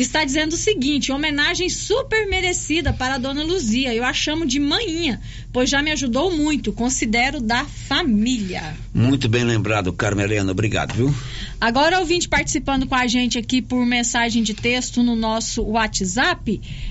[0.00, 3.94] está dizendo o seguinte: homenagem super merecida para a dona Luzia.
[3.94, 5.20] Eu a chamo de manhinha,
[5.52, 6.72] pois já me ajudou muito.
[6.72, 8.76] Considero da família.
[8.92, 10.52] Muito bem lembrado, Carmen Helena.
[10.52, 11.14] Obrigado, viu?
[11.58, 15.85] Agora, ouvinte participando com a gente aqui por mensagem de texto no nosso WhatsApp,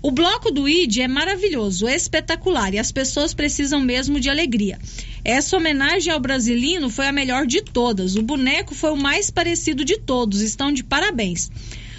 [0.00, 4.78] O bloco do ID é maravilhoso, espetacular e as pessoas precisam mesmo de alegria.
[5.24, 8.16] Essa homenagem ao brasilino foi a melhor de todas.
[8.16, 10.40] O boneco foi o mais parecido de todos.
[10.40, 11.50] Estão de parabéns.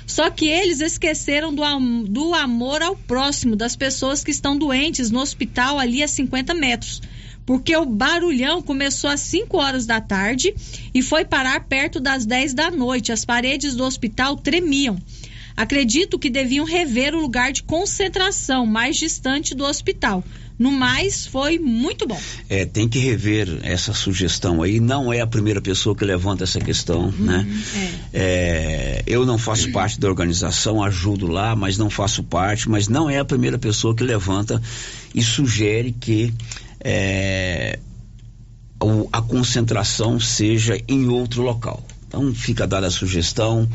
[0.06, 5.10] Só que eles esqueceram do, am do amor ao próximo, das pessoas que estão doentes
[5.10, 7.02] no hospital ali a 50 metros
[7.46, 10.56] porque o barulhão começou às 5 horas da tarde
[10.94, 13.12] e foi parar perto das 10 da noite.
[13.12, 14.98] As paredes do hospital tremiam.
[15.56, 20.24] Acredito que deviam rever o lugar de concentração mais distante do hospital.
[20.58, 22.20] No mais, foi muito bom.
[22.48, 24.80] É, tem que rever essa sugestão aí.
[24.80, 27.48] Não é a primeira pessoa que levanta essa questão, uhum, né?
[28.14, 28.20] É.
[28.20, 32.70] É, eu não faço parte da organização, ajudo lá, mas não faço parte.
[32.70, 34.62] Mas não é a primeira pessoa que levanta
[35.14, 36.34] e sugere que
[36.80, 37.80] é,
[39.12, 41.84] a concentração seja em outro local.
[42.08, 43.68] Então fica dada a sugestão,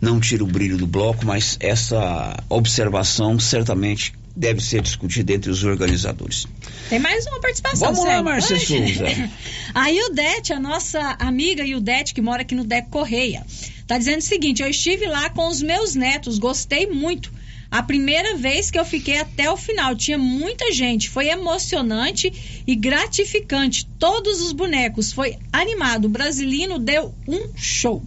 [0.00, 5.62] não tira o brilho do bloco, mas essa observação certamente deve ser discutida entre os
[5.64, 6.46] organizadores.
[6.88, 7.92] Tem mais uma participação.
[7.92, 9.04] Vamos lá, Márcia Souza.
[9.74, 14.22] a Ildete, a nossa amiga Ildete, que mora aqui no Deco Correia, está dizendo o
[14.22, 17.30] seguinte: eu estive lá com os meus netos, gostei muito.
[17.70, 22.74] A primeira vez que eu fiquei até o final, tinha muita gente, foi emocionante e
[22.74, 23.86] gratificante.
[23.96, 26.06] Todos os bonecos, foi animado.
[26.06, 28.02] O Brasilino deu um show.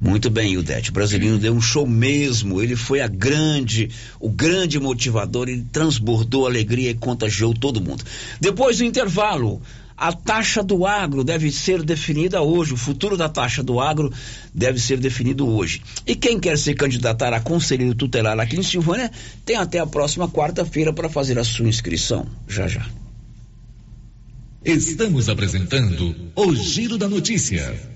[0.00, 0.90] Muito bem, Ildete.
[0.90, 2.60] O brasileiro deu um show mesmo.
[2.60, 3.90] Ele foi a grande,
[4.20, 5.48] o grande motivador.
[5.48, 8.04] Ele transbordou alegria e contagiou todo mundo.
[8.38, 9.62] Depois do intervalo,
[9.96, 12.74] a taxa do agro deve ser definida hoje.
[12.74, 14.12] O futuro da taxa do agro
[14.52, 15.80] deve ser definido hoje.
[16.06, 19.10] E quem quer se candidatar a conselheiro tutelar aqui em Silvânia
[19.46, 22.26] tem até a próxima quarta-feira para fazer a sua inscrição.
[22.46, 22.86] Já já.
[24.62, 27.95] Estamos apresentando o Giro da Notícia.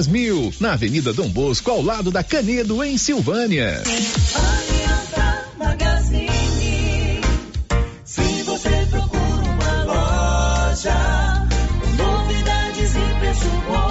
[0.07, 3.81] mil, na Avenida Dom Bosco, ao lado da Canedo, em Silvânia.
[11.97, 13.90] Novidades e preço bom.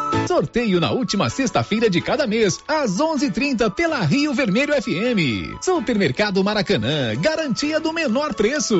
[0.27, 5.61] Sorteio na última sexta-feira de cada mês, às 11:30 pela Rio Vermelho FM.
[5.61, 8.77] Supermercado Maracanã, garantia do menor preço.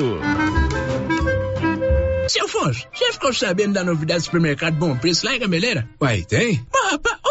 [2.28, 5.88] Seu Afonso, você ficou sabendo da novidade do supermercado Bom Preço lá em Gameleira?
[6.00, 6.64] Uai, tem?
[6.90, 7.18] Rapaz,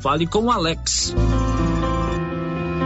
[0.00, 1.14] Fale com o Alex.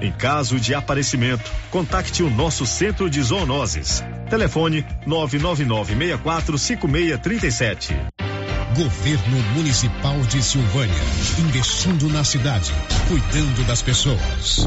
[0.00, 4.02] Em caso de aparecimento, contacte o nosso centro de zoonoses.
[4.28, 5.94] Telefone 999
[6.58, 7.96] 5637.
[8.74, 11.02] Governo Municipal de Silvânia.
[11.38, 12.72] Investindo na cidade,
[13.08, 14.66] cuidando das pessoas.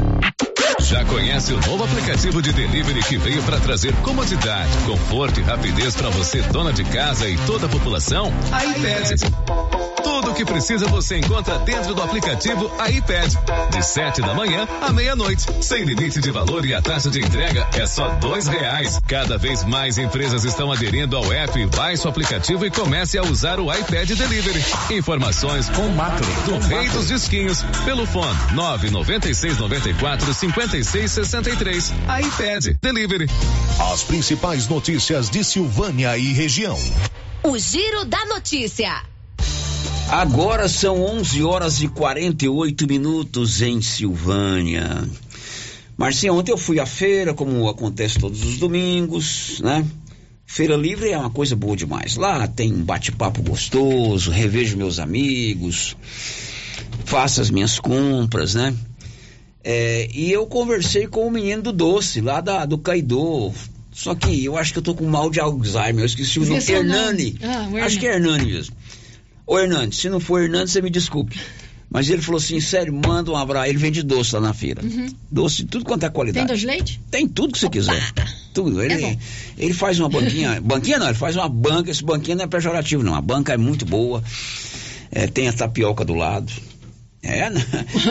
[0.80, 5.94] Já conhece o novo aplicativo de delivery que veio para trazer comodidade, conforto e rapidez
[5.94, 8.32] para você, dona de casa e toda a população?
[8.50, 9.97] A iPad.
[10.08, 13.30] Tudo o que precisa você encontra dentro do aplicativo iPad.
[13.70, 15.44] De 7 da manhã à meia-noite.
[15.60, 18.98] Sem limite de valor e a taxa de entrega é só dois reais.
[19.06, 21.66] Cada vez mais empresas estão aderindo ao app.
[21.76, 24.64] Baixe o aplicativo e comece a usar o iPad Delivery.
[24.92, 31.92] Informações com Macro, do Rei dos Disquinhos, pelo fone 996 94 56 63.
[32.24, 33.28] iPad Delivery.
[33.92, 36.78] As principais notícias de Silvânia e região.
[37.42, 39.02] O Giro da Notícia.
[40.08, 45.06] Agora são 11 horas e 48 minutos em Silvânia.
[45.98, 49.84] Marcinha, ontem eu fui à feira, como acontece todos os domingos, né?
[50.46, 52.16] Feira livre é uma coisa boa demais.
[52.16, 55.94] Lá tem um bate-papo gostoso, revejo meus amigos,
[57.04, 58.74] faço as minhas compras, né?
[59.62, 63.52] É, e eu conversei com o menino do doce, lá da, do Caidô.
[63.92, 66.64] Só que eu acho que eu tô com mal de Alzheimer, eu esqueci o nome.
[66.66, 67.38] Hernani.
[67.42, 68.74] Ah, acho que é Hernani mesmo.
[69.48, 71.40] Ô Hernani, se não for Hernani, você me desculpe.
[71.90, 73.70] Mas ele falou assim, sério, manda um abraço.
[73.70, 74.84] Ele vende doce lá na feira.
[74.84, 75.06] Uhum.
[75.32, 76.46] Doce, tudo quanto é qualidade.
[76.46, 77.00] Tem doce de leite?
[77.10, 78.12] Tem tudo que você quiser.
[78.52, 78.82] Tudo.
[78.82, 79.16] Ele, É
[79.56, 80.60] ele faz uma banquinha.
[80.60, 81.90] banquinha não, ele faz uma banca.
[81.90, 83.14] Esse banquinha não é pejorativo, não.
[83.14, 84.22] A banca é muito boa.
[85.10, 86.52] É, tem a tapioca do lado.
[87.22, 87.60] É, né?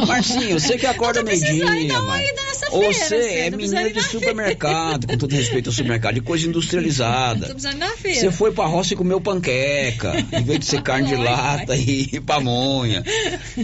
[0.05, 1.65] Marcinho, você que acorda meio-dia,
[2.01, 2.27] mas
[2.69, 7.47] você é menina de supermercado, com todo respeito ao supermercado, de coisa industrializada.
[7.57, 12.19] Você foi pra roça e comeu panqueca, em vez de ser carne de lata e
[12.19, 13.03] pamonha.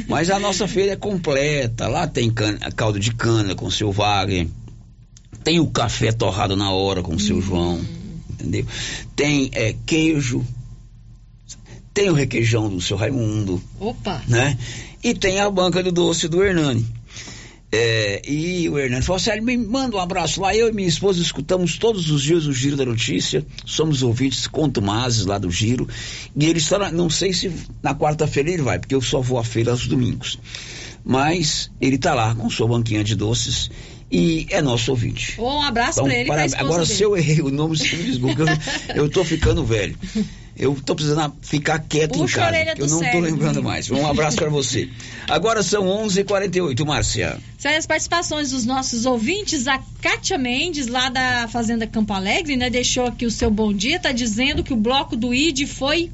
[0.08, 1.88] Mas a nossa feira é completa.
[1.88, 4.48] Lá tem cana, caldo de cana com o seu Wagner.
[5.44, 7.82] Tem o café torrado na hora com o seu João.
[8.30, 8.66] Entendeu?
[9.16, 10.46] Tem é, queijo.
[11.94, 14.22] Tem o requeijão do seu Raimundo Opa.
[14.28, 14.58] né?
[15.04, 16.86] E tem a banca do doce do Hernani.
[17.76, 20.56] É, e o Hernani falou assim: me manda um abraço lá.
[20.56, 23.44] Eu e minha esposa escutamos todos os dias o Giro da Notícia.
[23.66, 25.88] Somos ouvintes contumazes lá do Giro.
[26.36, 27.52] E ele está, na, não sei se
[27.82, 30.38] na quarta-feira ele vai, porque eu só vou à feira aos domingos.
[31.04, 33.70] Mas ele está lá com sua banquinha de doces
[34.12, 35.36] e é nosso ouvinte.
[35.42, 36.28] Um abraço Então, pra ele.
[36.30, 36.96] para- agora, dele.
[36.96, 38.42] se eu errei o nome, você me desculpa.
[38.96, 39.98] eu, eu tô ficando velho.
[40.56, 42.58] Eu tô precisando ficar quieto Puxa em a casa.
[42.58, 43.90] orelha Eu não tô cérebro, lembrando mais.
[43.90, 44.88] Um abraço para você.
[45.28, 47.40] Agora são 11h48, Márcia.
[47.58, 49.68] São as participações dos nossos ouvintes.
[49.68, 54.00] A Kátia Mendes, lá da Fazenda Campo Alegre, né, deixou aqui o seu bom dia.
[54.00, 56.12] Tá dizendo que o bloco do ID foi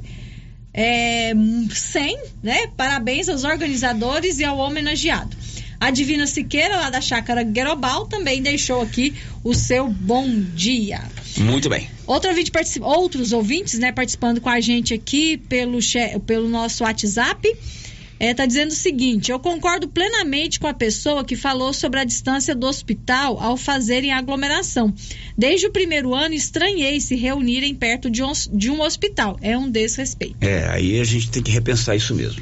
[0.73, 1.33] é,
[1.69, 2.67] 100, né?
[2.77, 5.35] Parabéns aos organizadores e ao homenageado.
[5.79, 11.01] A Divina Siqueira, lá da Chácara Guerobal, também deixou aqui o seu bom dia.
[11.39, 11.89] Muito bem.
[12.05, 16.83] Outro ouvinte participa- outros ouvintes, né, participando com a gente aqui pelo, che- pelo nosso
[16.83, 17.47] WhatsApp,
[18.19, 22.53] está dizendo o seguinte: eu concordo plenamente com a pessoa que falou sobre a distância
[22.53, 24.93] do hospital ao fazerem aglomeração.
[25.37, 29.37] Desde o primeiro ano, estranhei se reunirem perto de um, de um hospital.
[29.41, 30.35] É um desrespeito.
[30.41, 32.41] É, aí a gente tem que repensar isso mesmo.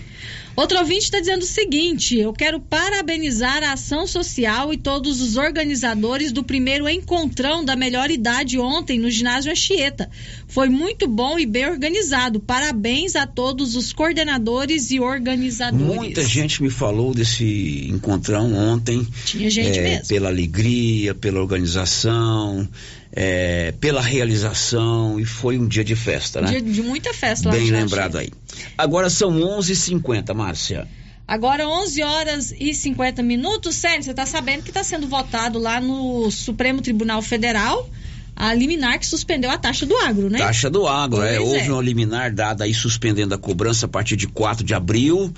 [0.58, 5.38] Outro ouvinte está dizendo o seguinte: eu quero parabenizar a ação social e todos os
[5.38, 10.10] organizadores do primeiro encontrão da melhor idade ontem no ginásio Anchieta.
[10.48, 12.40] Foi muito bom e bem organizado.
[12.40, 15.96] Parabéns a todos os coordenadores e organizadores.
[15.96, 19.08] Muita gente me falou desse encontrão ontem.
[19.26, 20.08] Tinha gente é, mesmo.
[20.08, 22.68] Pela alegria, pela organização,
[23.12, 25.20] é, pela realização.
[25.20, 26.50] E foi um dia de festa, né?
[26.50, 28.32] Dia de muita festa Bem lembrado aí.
[28.78, 30.88] Agora são 11h50, Márcia.
[31.28, 33.76] Agora, 11 horas e 50 minutos.
[33.76, 37.90] Sério, você está sabendo que está sendo votado lá no Supremo Tribunal Federal
[38.34, 40.38] a liminar que suspendeu a taxa do agro, né?
[40.38, 41.38] Taxa do agro, é.
[41.38, 41.72] Pois Houve é.
[41.72, 45.34] uma liminar dada aí suspendendo a cobrança a partir de 4 de abril.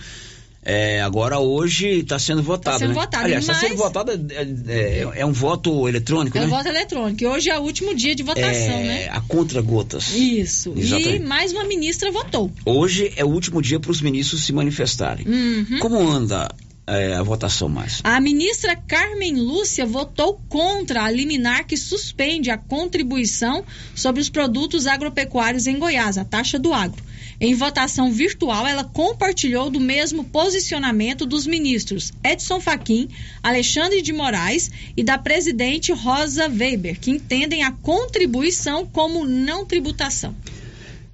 [0.64, 2.78] É, agora hoje está sendo votado.
[2.80, 2.94] sendo né?
[2.96, 4.12] votado, Aliás, está mas- sendo votado.
[4.12, 6.48] É, é- é um voto eletrônico, É né?
[6.48, 7.24] o voto eletrônico.
[7.24, 9.10] E hoje é o último dia de votação, é, né?
[9.10, 10.14] A contra-gotas.
[10.14, 10.74] Isso.
[10.76, 11.26] E Exatamente.
[11.26, 12.52] mais uma ministra votou.
[12.66, 15.26] Hoje é o último dia para os ministros se manifestarem.
[15.26, 15.80] Uhum.
[15.80, 16.50] Como anda
[16.98, 18.02] é, a votação, Márcia?
[18.04, 23.64] A ministra Carmen Lúcia votou contra a liminar que suspende a contribuição
[23.96, 27.04] sobre os produtos agropecuários em Goiás, a taxa do agro.
[27.42, 33.08] Em votação virtual, ela compartilhou do mesmo posicionamento dos ministros Edson Fachin,
[33.42, 40.36] Alexandre de Moraes e da presidente Rosa Weber, que entendem a contribuição como não tributação.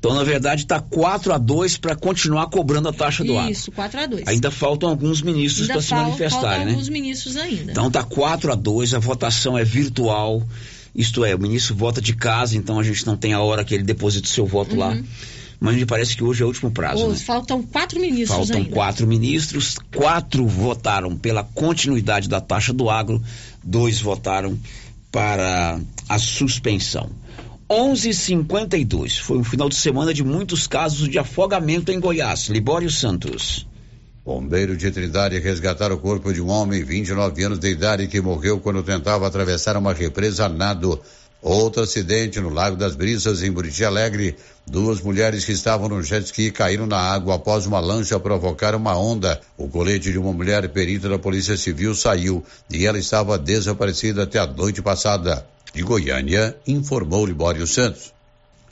[0.06, 3.52] Então, na verdade, está 4 a 2 para continuar cobrando a taxa do agro.
[3.52, 4.28] Isso, 4 a 2.
[4.28, 6.72] Ainda faltam alguns ministros para se manifestarem, né?
[6.74, 7.72] alguns ministros ainda.
[7.72, 10.44] Então tá 4 a 2 a votação é virtual.
[10.94, 13.74] Isto é, o ministro vota de casa, então a gente não tem a hora que
[13.74, 14.96] ele deposita o seu voto lá.
[15.60, 17.08] Mas me parece que hoje é o último prazo.
[17.08, 17.16] Né?
[17.16, 18.70] Faltam quatro ministros Faltam ainda.
[18.70, 23.20] quatro ministros, quatro votaram pela continuidade da taxa do agro,
[23.64, 24.56] dois votaram
[25.12, 27.10] para a suspensão.
[27.70, 32.48] 11:52 foi um final de semana de muitos casos de afogamento em Goiás.
[32.48, 33.68] Libório Santos.
[34.24, 38.60] Bombeiro de Trindade resgataram o corpo de um homem, 29 anos de idade, que morreu
[38.60, 41.02] quando tentava atravessar uma represa a nado.
[41.46, 44.36] Outro acidente no Lago das Brisas, em Buriti Alegre.
[44.66, 48.98] Duas mulheres que estavam no jet ski caíram na água após uma lancha provocar uma
[48.98, 49.40] onda.
[49.56, 54.40] O colete de uma mulher perita da Polícia Civil saiu e ela estava desaparecida até
[54.40, 55.46] a noite passada.
[55.72, 58.15] De Goiânia, informou Libório Santos.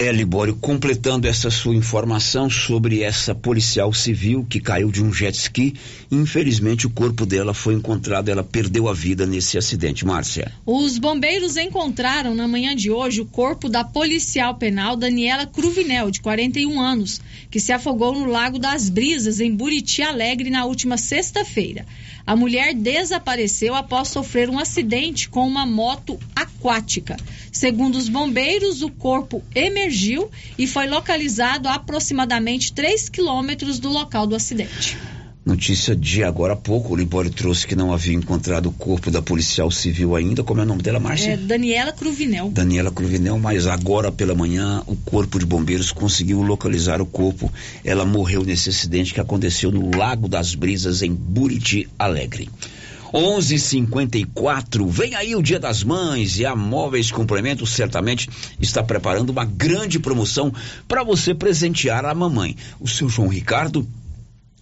[0.03, 5.33] É, Libório, completando essa sua informação sobre essa policial civil que caiu de um jet
[5.33, 5.75] ski,
[6.11, 10.05] infelizmente o corpo dela foi encontrado, ela perdeu a vida nesse acidente.
[10.05, 10.51] Márcia.
[10.65, 16.19] Os bombeiros encontraram na manhã de hoje o corpo da policial penal Daniela Cruvinel, de
[16.19, 21.85] 41 anos, que se afogou no Lago das Brisas, em Buriti Alegre, na última sexta-feira.
[22.25, 27.17] A mulher desapareceu após sofrer um acidente com uma moto aquática.
[27.51, 34.25] Segundo os bombeiros, o corpo emergiu e foi localizado a aproximadamente 3 quilômetros do local
[34.25, 34.97] do acidente.
[35.45, 39.21] Notícia de agora há pouco, o Libório trouxe que não havia encontrado o corpo da
[39.21, 40.41] policial civil ainda.
[40.41, 41.31] Como é o nome dela, Márcia?
[41.31, 42.49] É Daniela Cruvinel.
[42.49, 47.51] Daniela Cruvinel, mas agora pela manhã o corpo de bombeiros conseguiu localizar o corpo.
[47.83, 52.49] Ela morreu nesse acidente que aconteceu no Lago das Brisas, em Buriti Alegre.
[53.13, 58.27] 11:54 vem aí o Dia das Mães e a Móveis Complementos certamente
[58.59, 60.51] está preparando uma grande promoção
[60.87, 62.55] para você presentear a mamãe.
[62.79, 63.85] O seu João Ricardo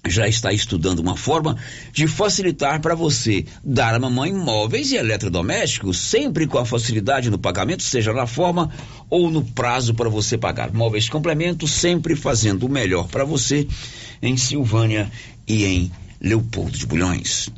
[0.07, 1.57] já está estudando uma forma
[1.91, 7.37] de facilitar para você dar à mamãe móveis e eletrodomésticos, sempre com a facilidade no
[7.37, 8.71] pagamento, seja na forma
[9.09, 10.73] ou no prazo para você pagar.
[10.73, 13.67] Móveis complementos, sempre fazendo o melhor para você
[14.21, 15.11] em Silvânia
[15.47, 17.49] e em Leopoldo de Bulhões.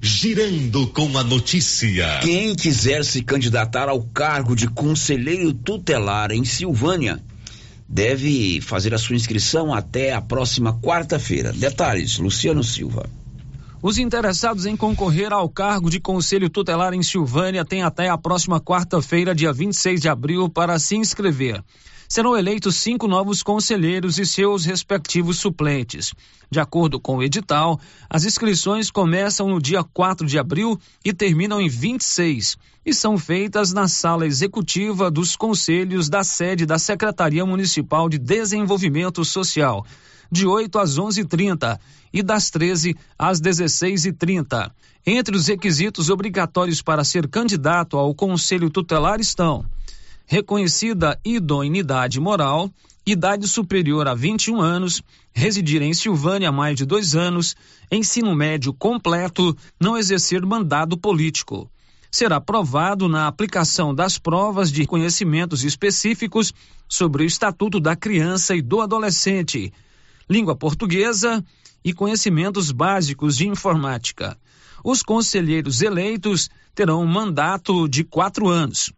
[0.00, 2.20] girando com a notícia.
[2.20, 7.22] Quem quiser se candidatar ao cargo de conselheiro tutelar em Silvânia
[7.88, 11.52] deve fazer a sua inscrição até a próxima quarta-feira.
[11.52, 13.08] Detalhes, Luciano Silva.
[13.82, 18.58] Os interessados em concorrer ao cargo de conselho tutelar em Silvânia têm até a próxima
[18.58, 21.62] quarta-feira, dia 26 de abril, para se inscrever.
[22.08, 26.12] Serão eleitos cinco novos conselheiros e seus respectivos suplentes.
[26.50, 31.60] De acordo com o edital, as inscrições começam no dia 4 de abril e terminam
[31.60, 38.08] em 26 e são feitas na sala executiva dos conselhos da sede da Secretaria Municipal
[38.08, 39.84] de Desenvolvimento Social
[40.30, 41.78] de 8 às 11h30
[42.12, 44.70] e das 13 às 16h30.
[45.06, 49.64] Entre os requisitos obrigatórios para ser candidato ao Conselho Tutelar estão
[50.26, 52.70] reconhecida idoneidade moral,
[53.06, 55.02] idade superior a 21 anos,
[55.32, 57.54] residir em Silvânia há mais de dois anos,
[57.90, 61.70] ensino médio completo, não exercer mandado político.
[62.10, 66.54] Será provado na aplicação das provas de conhecimentos específicos
[66.88, 69.72] sobre o Estatuto da Criança e do Adolescente,
[70.30, 71.44] língua portuguesa
[71.84, 74.38] e conhecimentos básicos de informática.
[74.82, 78.92] Os conselheiros eleitos terão um mandato de quatro anos.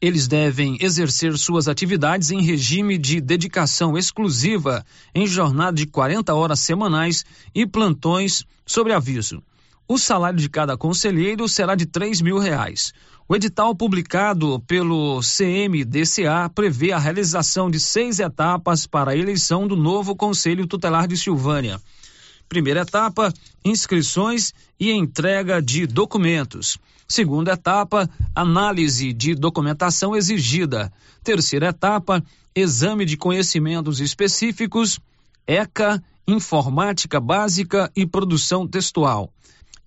[0.00, 4.84] Eles devem exercer suas atividades em regime de dedicação exclusiva,
[5.14, 7.24] em jornada de 40 horas semanais
[7.54, 9.42] e plantões sobre aviso.
[9.88, 12.92] O salário de cada conselheiro será de três mil reais.
[13.28, 19.76] O edital publicado pelo CMDCA prevê a realização de seis etapas para a eleição do
[19.76, 21.80] novo Conselho Tutelar de Silvânia.
[22.48, 23.32] Primeira etapa,
[23.64, 26.78] inscrições e entrega de documentos.
[27.08, 30.92] Segunda etapa, análise de documentação exigida.
[31.22, 32.22] Terceira etapa,
[32.54, 34.98] exame de conhecimentos específicos,
[35.46, 39.30] ECA, informática básica e produção textual.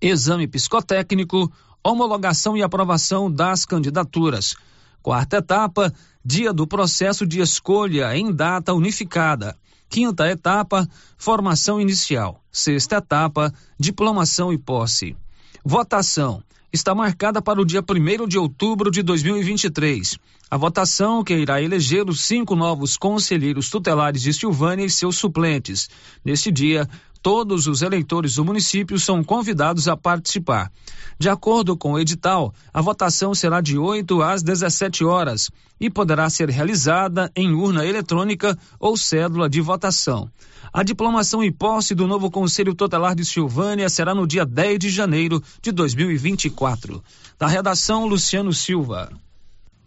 [0.00, 1.52] Exame psicotécnico,
[1.84, 4.56] homologação e aprovação das candidaturas.
[5.02, 5.92] Quarta etapa,
[6.24, 9.54] dia do processo de escolha em data unificada.
[9.90, 12.42] Quinta etapa, formação inicial.
[12.50, 15.14] Sexta etapa, diplomação e posse.
[15.62, 16.42] Votação
[16.72, 20.16] está marcada para o dia 1 de outubro de 2023.
[20.50, 25.88] A votação que irá eleger os cinco novos conselheiros tutelares de Silvânia e seus suplentes.
[26.24, 26.88] Neste dia,
[27.22, 30.70] todos os eleitores do município são convidados a participar.
[31.18, 36.28] De acordo com o edital, a votação será de 8 às 17 horas e poderá
[36.30, 40.30] ser realizada em urna eletrônica ou cédula de votação.
[40.72, 44.88] A diplomação e posse do novo Conselho Tutelar de Silvânia será no dia 10 de
[44.88, 47.02] janeiro de 2024.
[47.38, 49.10] Da redação, Luciano Silva.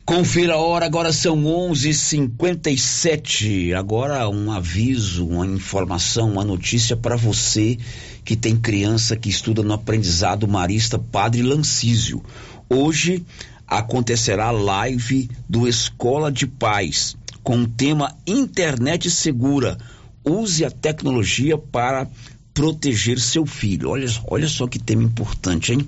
[0.05, 3.73] Confira a hora, agora são 11:57.
[3.73, 7.77] Agora um aviso, uma informação, uma notícia para você
[8.25, 12.21] que tem criança que estuda no aprendizado marista Padre Lancísio.
[12.69, 13.25] Hoje
[13.65, 19.77] acontecerá a live do Escola de Paz com o tema Internet Segura.
[20.25, 22.09] Use a tecnologia para
[22.53, 23.89] proteger seu filho.
[23.89, 25.87] Olha, olha só que tema importante, hein?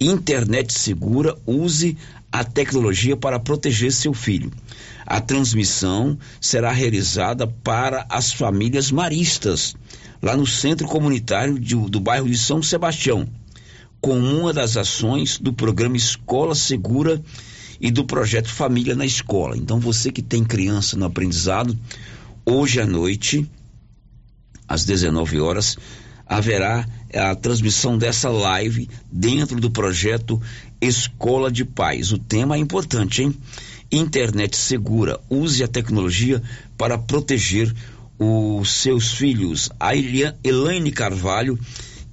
[0.00, 1.96] Internet segura, use
[2.32, 4.52] a tecnologia para proteger seu filho.
[5.06, 9.74] A transmissão será realizada para as famílias maristas,
[10.22, 13.26] lá no centro comunitário de, do bairro de São Sebastião,
[14.00, 17.20] com uma das ações do programa Escola Segura
[17.80, 19.56] e do projeto Família na Escola.
[19.56, 21.76] Então, você que tem criança no aprendizado,
[22.44, 23.50] hoje à noite,
[24.68, 25.76] às 19 horas,
[26.26, 30.40] haverá a transmissão dessa live dentro do projeto
[30.80, 32.12] Escola de Paz.
[32.12, 33.34] O tema é importante, hein?
[33.90, 35.18] Internet segura.
[35.28, 36.42] Use a tecnologia
[36.76, 37.74] para proteger
[38.18, 39.70] os seus filhos.
[39.80, 41.58] A Elaine Carvalho,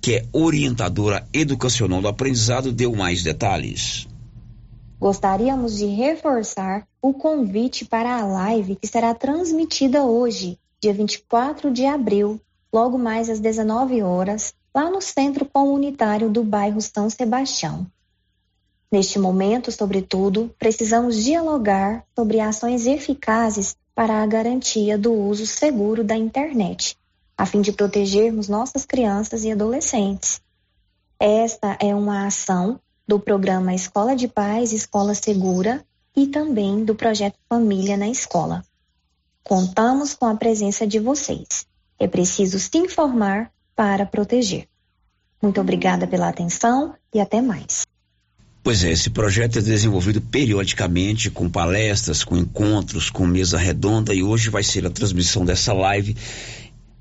[0.01, 4.07] que é orientadora educacional do aprendizado, deu mais detalhes.
[4.99, 11.85] Gostaríamos de reforçar o convite para a live que será transmitida hoje, dia 24 de
[11.85, 12.41] abril,
[12.73, 17.87] logo mais às 19 horas, lá no Centro Comunitário do bairro São Sebastião.
[18.91, 26.15] Neste momento, sobretudo, precisamos dialogar sobre ações eficazes para a garantia do uso seguro da
[26.15, 26.95] internet,
[27.35, 30.39] a fim de protegermos nossas crianças e adolescentes.
[31.19, 35.83] Esta é uma ação do programa Escola de Paz, Escola Segura
[36.15, 38.63] e também do projeto Família na Escola.
[39.43, 41.65] Contamos com a presença de vocês.
[41.97, 44.67] É preciso se informar para proteger.
[45.41, 47.83] Muito obrigada pela atenção e até mais.
[48.63, 54.21] Pois é, esse projeto é desenvolvido periodicamente com palestras, com encontros, com mesa redonda e
[54.21, 56.17] hoje vai ser a transmissão dessa live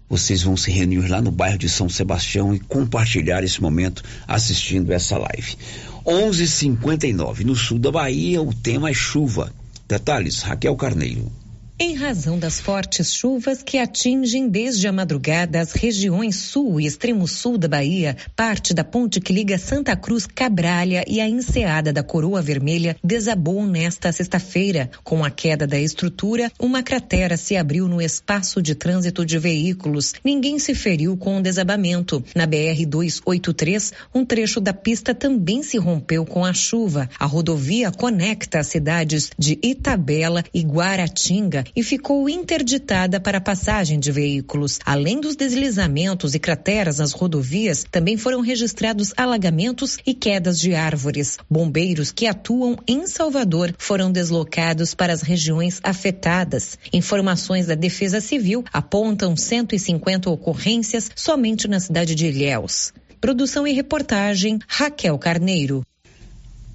[0.09, 4.93] vocês vão se reunir lá no bairro de São Sebastião e compartilhar esse momento assistindo
[4.93, 5.57] essa live.
[6.05, 9.53] 11:59 no sul da Bahia, o tema é chuva.
[9.89, 11.31] Detalhes, Raquel Carneiro.
[11.79, 17.29] Em razão das fortes chuvas que atingem desde a madrugada as regiões sul e extremo
[17.29, 22.03] sul da Bahia, parte da ponte que liga Santa Cruz, Cabralha e a enseada da
[22.03, 24.91] Coroa Vermelha desabou nesta sexta-feira.
[25.05, 30.15] Com a queda da estrutura, uma cratera se abriu no espaço de trânsito de veículos.
[30.25, 32.25] Ninguém se feriu com o desabamento.
[32.35, 37.07] Na BR 283, um trecho da pista também se rompeu com a chuva.
[37.19, 44.13] A rodovia conecta as cidades de Itabela e Guaratinga e ficou interditada para passagem de
[44.13, 44.79] veículos.
[44.85, 51.39] Além dos deslizamentos e crateras nas rodovias, também foram registrados alagamentos e quedas de árvores.
[51.49, 56.79] Bombeiros que atuam em Salvador foram deslocados para as regiões afetadas.
[56.93, 62.93] Informações da Defesa Civil apontam 150 ocorrências somente na cidade de Ilhéus.
[63.21, 65.83] Produção e reportagem Raquel Carneiro.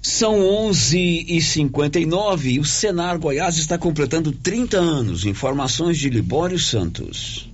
[0.04, 0.98] São 11
[1.28, 5.24] e 59 e o Senar Goiás está completando 30 anos.
[5.24, 7.48] Informações de Libório Santos.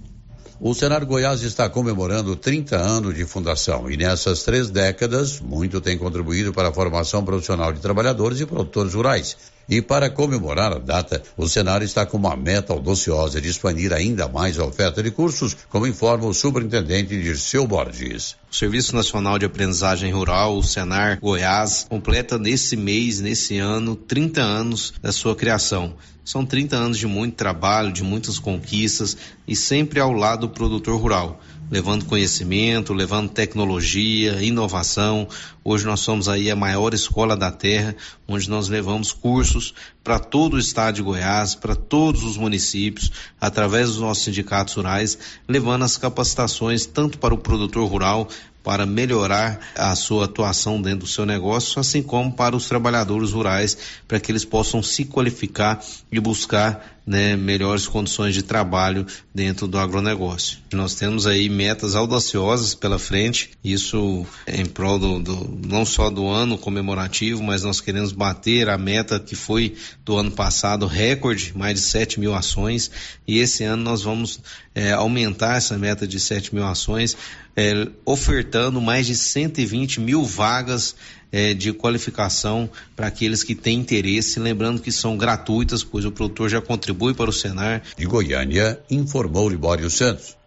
[0.58, 5.98] O Senar Goiás está comemorando 30 anos de fundação e nessas três décadas muito tem
[5.98, 9.36] contribuído para a formação profissional de trabalhadores e produtores rurais.
[9.68, 14.26] E para comemorar a data, o Senar está com uma meta audaciosa de expandir ainda
[14.26, 18.34] mais a oferta de cursos, como informa o superintendente Dirceu Borges.
[18.50, 24.40] O Serviço Nacional de Aprendizagem Rural, o Senar Goiás, completa nesse mês, nesse ano, 30
[24.40, 25.96] anos da sua criação.
[26.24, 30.98] São 30 anos de muito trabalho, de muitas conquistas e sempre ao lado do produtor
[30.98, 31.40] rural
[31.70, 35.28] levando conhecimento, levando tecnologia, inovação.
[35.62, 37.94] Hoje nós somos aí a maior escola da terra,
[38.26, 43.88] onde nós levamos cursos para todo o estado de Goiás, para todos os municípios, através
[43.88, 48.28] dos nossos sindicatos rurais, levando as capacitações tanto para o produtor rural
[48.62, 53.76] para melhorar a sua atuação dentro do seu negócio, assim como para os trabalhadores rurais,
[54.06, 55.80] para que eles possam se qualificar
[56.10, 60.58] e buscar né, melhores condições de trabalho dentro do agronegócio.
[60.74, 66.28] Nós temos aí metas audaciosas pela frente, isso em prol do, do, não só do
[66.28, 71.74] ano comemorativo, mas nós queremos bater a meta que foi do ano passado, recorde, mais
[71.76, 72.90] de 7 mil ações,
[73.26, 74.40] e esse ano nós vamos
[74.74, 77.16] é, aumentar essa meta de 7 mil ações,
[77.58, 80.94] é, ofertando mais de 120 mil vagas
[81.32, 86.48] é, de qualificação para aqueles que têm interesse, lembrando que são gratuitas, pois o produtor
[86.48, 87.82] já contribui para o Senar.
[87.96, 90.37] De Goiânia, informou Libório Santos.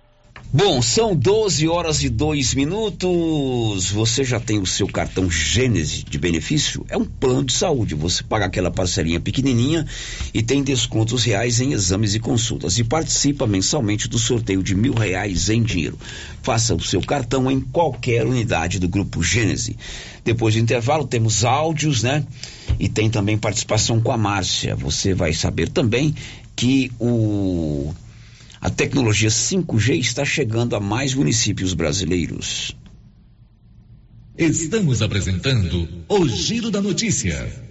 [0.53, 3.89] Bom, são 12 horas e 2 minutos.
[3.91, 6.85] Você já tem o seu cartão Gênese de benefício?
[6.89, 7.95] É um plano de saúde.
[7.95, 9.87] Você paga aquela parcelinha pequenininha
[10.33, 12.77] e tem descontos reais em exames e consultas.
[12.77, 15.97] E participa mensalmente do sorteio de mil reais em dinheiro.
[16.43, 19.77] Faça o seu cartão em qualquer unidade do Grupo Gênese.
[20.25, 22.25] Depois do intervalo, temos áudios, né?
[22.77, 24.75] E tem também participação com a Márcia.
[24.75, 26.13] Você vai saber também
[26.57, 27.93] que o
[28.61, 32.77] a tecnologia 5G está chegando a mais municípios brasileiros.
[34.37, 37.70] Estamos apresentando o Giro da Notícia.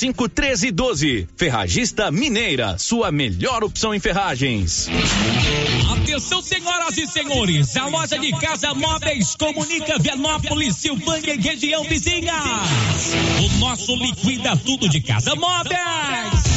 [0.00, 1.28] cinco treze doze.
[1.36, 4.88] Ferragista Mineira, sua melhor opção em ferragens.
[5.92, 12.32] Atenção, senhoras e senhores, a loja de casa móveis comunica Vianópolis, Silvânia e região vizinha.
[13.44, 16.49] O nosso liquida tudo de casa móveis.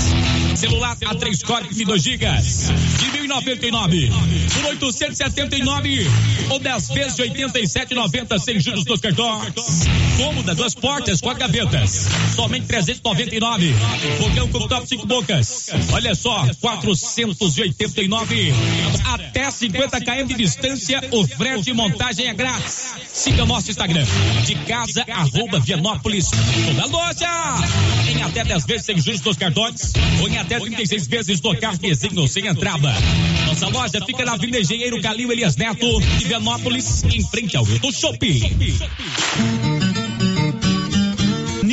[0.56, 4.12] Celular a 3 códigos e 2 gigas de 1099
[4.54, 6.08] por 879
[6.50, 9.54] ou 10 vezes de 87,90 sem juros dos cartões.
[10.18, 13.74] Cômoda, duas portas, quatro gavetas, somente 399.
[14.20, 15.70] Fogão com top 5 bocas.
[15.92, 18.54] Olha só, 489
[19.14, 21.02] até 50 km de distância.
[21.12, 22.94] O frete e montagem é grátis.
[23.12, 24.06] Siga nosso Instagram
[24.46, 26.30] de casa arroba Vianópolis.
[26.30, 27.30] Toda loja
[28.08, 32.28] em até 10 vezes sem juros dos cartões ou em até 36 vezes no cartezinho
[32.28, 32.94] sem entrada.
[33.46, 36.26] Nossa loja fica na Avenida Engenheiro Calil Elias Neto, de
[37.06, 38.42] em frente ao Hilton Shopping.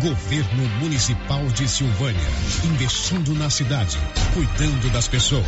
[0.00, 2.20] Governo Municipal de Silvânia.
[2.64, 3.98] Investindo na cidade,
[4.32, 5.44] cuidando das pessoas.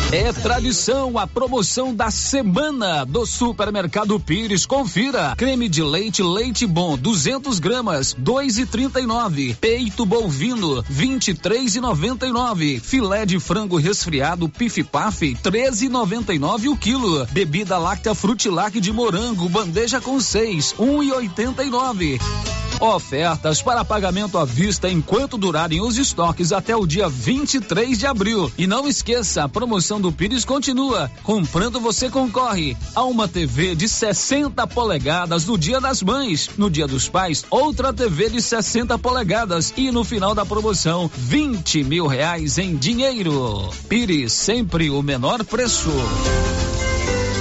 [0.09, 4.65] É tradição a promoção da semana do Supermercado Pires.
[4.65, 13.75] Confira: creme de leite Leite Bom 200 gramas 2,39; peito bovino 23,99; filé de frango
[13.75, 22.17] resfriado Pif Paf 13,99 o quilo; bebida láctea Frutilac de morango bandeja com 6 1,89.
[22.79, 28.51] Ofertas para pagamento à vista enquanto durarem os estoques até o dia 23 de abril.
[28.55, 31.11] E não esqueça, a promoção do Pires continua.
[31.23, 36.49] Comprando você concorre a uma TV de 60 polegadas no Dia das Mães.
[36.57, 39.73] No Dia dos Pais, outra TV de 60 polegadas.
[39.75, 43.69] E no final da promoção, 20 mil reais em dinheiro.
[43.87, 45.89] Pires, sempre o menor preço.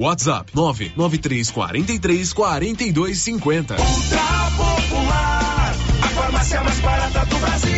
[0.00, 3.76] WhatsApp 99343 4250.
[3.76, 7.70] Ultra Popular, a farmácia mais barata do Brasil.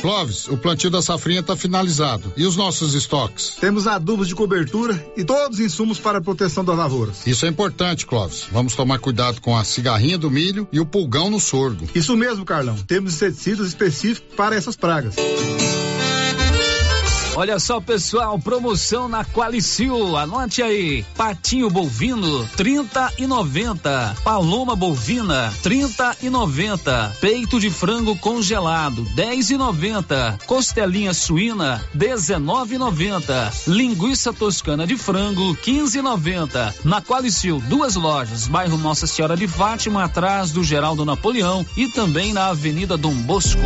[0.00, 2.32] Clóvis, o plantio da safrinha está finalizado.
[2.36, 3.56] E os nossos estoques?
[3.60, 7.26] Temos adubos de cobertura e todos os insumos para a proteção das lavouras.
[7.26, 8.46] Isso é importante, Clóvis.
[8.52, 11.88] Vamos tomar cuidado com a cigarrinha do milho e o pulgão no sorgo.
[11.94, 12.76] Isso mesmo, Carlão.
[12.86, 15.16] Temos inseticidas específicos para essas pragas.
[17.34, 20.18] Olha só, pessoal, promoção na Qualicil.
[20.18, 21.02] Anote aí.
[21.16, 24.16] Patinho bovino, 30 e 90.
[24.22, 27.16] Paloma bovina, 30 e 90.
[27.22, 30.40] Peito de frango congelado, 10 e 90.
[30.46, 33.52] Costelinha suína, 19 e 90.
[33.66, 36.74] Linguiça toscana de frango, 15 e 90.
[36.84, 42.34] Na Qualicil, duas lojas, bairro Nossa Senhora de Fátima, atrás do Geraldo Napoleão e também
[42.34, 43.62] na Avenida Dom Bosco.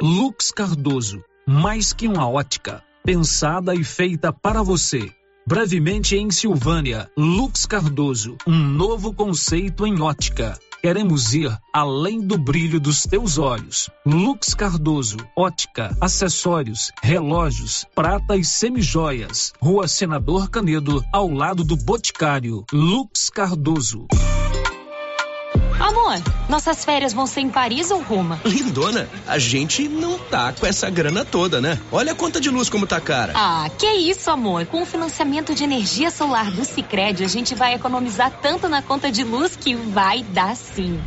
[0.00, 5.10] Lux Cardoso, mais que uma ótica, pensada e feita para você.
[5.46, 10.56] Brevemente em Silvânia, Lux Cardoso, um novo conceito em ótica.
[10.80, 13.88] Queremos ir além do brilho dos teus olhos.
[14.04, 19.52] Lux Cardoso, ótica, acessórios, relógios, prata e semijoias.
[19.60, 22.64] Rua Senador Canedo, ao lado do Boticário.
[22.72, 24.06] Lux Cardoso.
[25.82, 28.40] Amor, nossas férias vão ser em Paris ou Roma?
[28.44, 31.76] Lindona, a gente não tá com essa grana toda, né?
[31.90, 33.32] Olha a conta de luz como tá cara.
[33.34, 34.64] Ah, que isso, amor.
[34.66, 39.10] Com o financiamento de energia solar do Sicredi, a gente vai economizar tanto na conta
[39.10, 41.00] de luz que vai dar sim.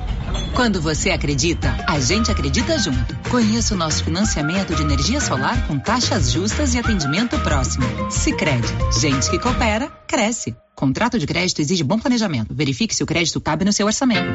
[0.54, 3.16] Quando você acredita, a gente acredita junto.
[3.30, 7.86] Conheça o nosso financiamento de energia solar com taxas justas e atendimento próximo.
[8.12, 8.68] Sicredi,
[9.00, 10.54] gente que coopera, cresce.
[10.76, 12.54] Contrato de crédito exige bom planejamento.
[12.54, 14.28] Verifique se o crédito cabe no seu orçamento.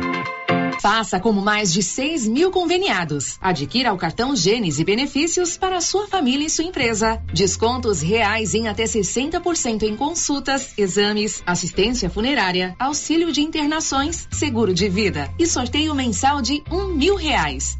[0.81, 3.37] Faça como mais de 6 mil conveniados.
[3.39, 7.21] Adquira o cartão Gênesis e benefícios para sua família e sua empresa.
[7.35, 14.89] Descontos reais em até 60% em consultas, exames, assistência funerária, auxílio de internações, seguro de
[14.89, 17.80] vida e sorteio mensal de um mil reais.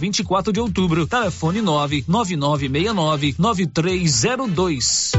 [0.01, 5.11] 24 de Outubro, telefone 99969 9302.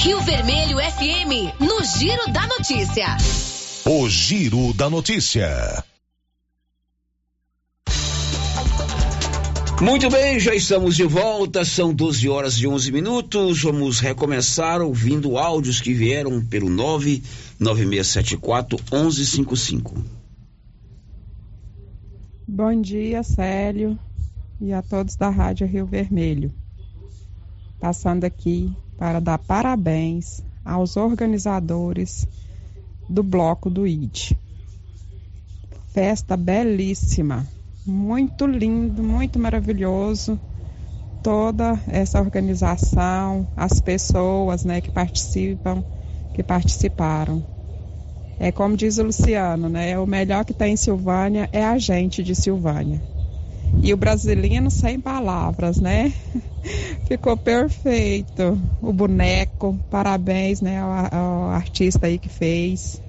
[0.00, 3.16] Rio Vermelho FM, no Giro da Notícia.
[3.84, 5.84] O Giro da Notícia.
[9.80, 13.62] Muito bem, já estamos de volta, são 12 horas e 11 minutos.
[13.62, 20.17] Vamos recomeçar ouvindo áudios que vieram pelo 99674 1155.
[22.50, 23.98] Bom dia, Célio,
[24.58, 26.50] e a todos da Rádio Rio Vermelho.
[27.78, 32.26] Passando aqui para dar parabéns aos organizadores
[33.06, 34.32] do bloco do ID.
[35.92, 37.46] Festa belíssima,
[37.84, 40.40] muito lindo, muito maravilhoso.
[41.22, 45.84] Toda essa organização, as pessoas, né, que participam,
[46.32, 47.57] que participaram.
[48.40, 49.98] É como diz o Luciano, né?
[49.98, 53.02] O melhor que tem em Silvânia é a gente de Silvânia.
[53.82, 56.12] E o brasileiro sem palavras, né?
[57.06, 58.58] Ficou perfeito.
[58.80, 63.00] O boneco, parabéns, né, ao, ao artista aí que fez.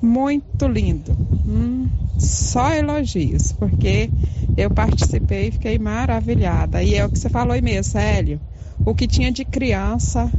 [0.00, 1.12] Muito lindo.
[1.46, 1.88] Hum,
[2.18, 4.10] só elogios, porque
[4.56, 6.82] eu participei e fiquei maravilhada.
[6.82, 8.40] E é o que você falou aí mesmo, Célio.
[8.84, 10.30] O que tinha de criança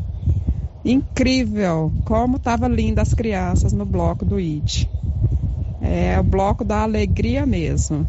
[0.92, 4.86] incrível como estava linda as crianças no bloco do ID.
[5.82, 8.08] É o bloco da alegria mesmo.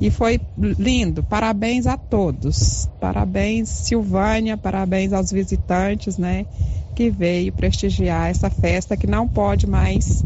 [0.00, 1.22] E foi lindo.
[1.22, 2.88] Parabéns a todos.
[3.00, 6.46] Parabéns Silvânia, parabéns aos visitantes, né,
[6.94, 10.24] que veio prestigiar essa festa que não pode mais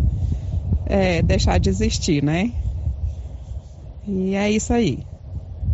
[0.87, 2.51] é, deixar de existir, né?
[4.07, 4.99] E é isso aí.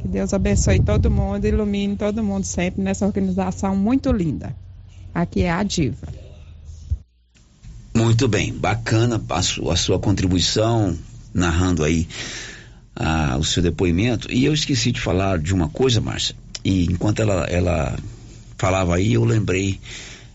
[0.00, 4.54] Que Deus abençoe todo mundo, ilumine todo mundo sempre nessa organização muito linda.
[5.18, 6.06] Aqui é a Diva.
[7.92, 10.96] Muito bem, bacana a sua, a sua contribuição,
[11.34, 12.06] narrando aí
[12.94, 14.30] ah, o seu depoimento.
[14.30, 16.36] E eu esqueci de falar de uma coisa, Márcia.
[16.64, 17.98] E enquanto ela, ela
[18.56, 19.80] falava aí, eu lembrei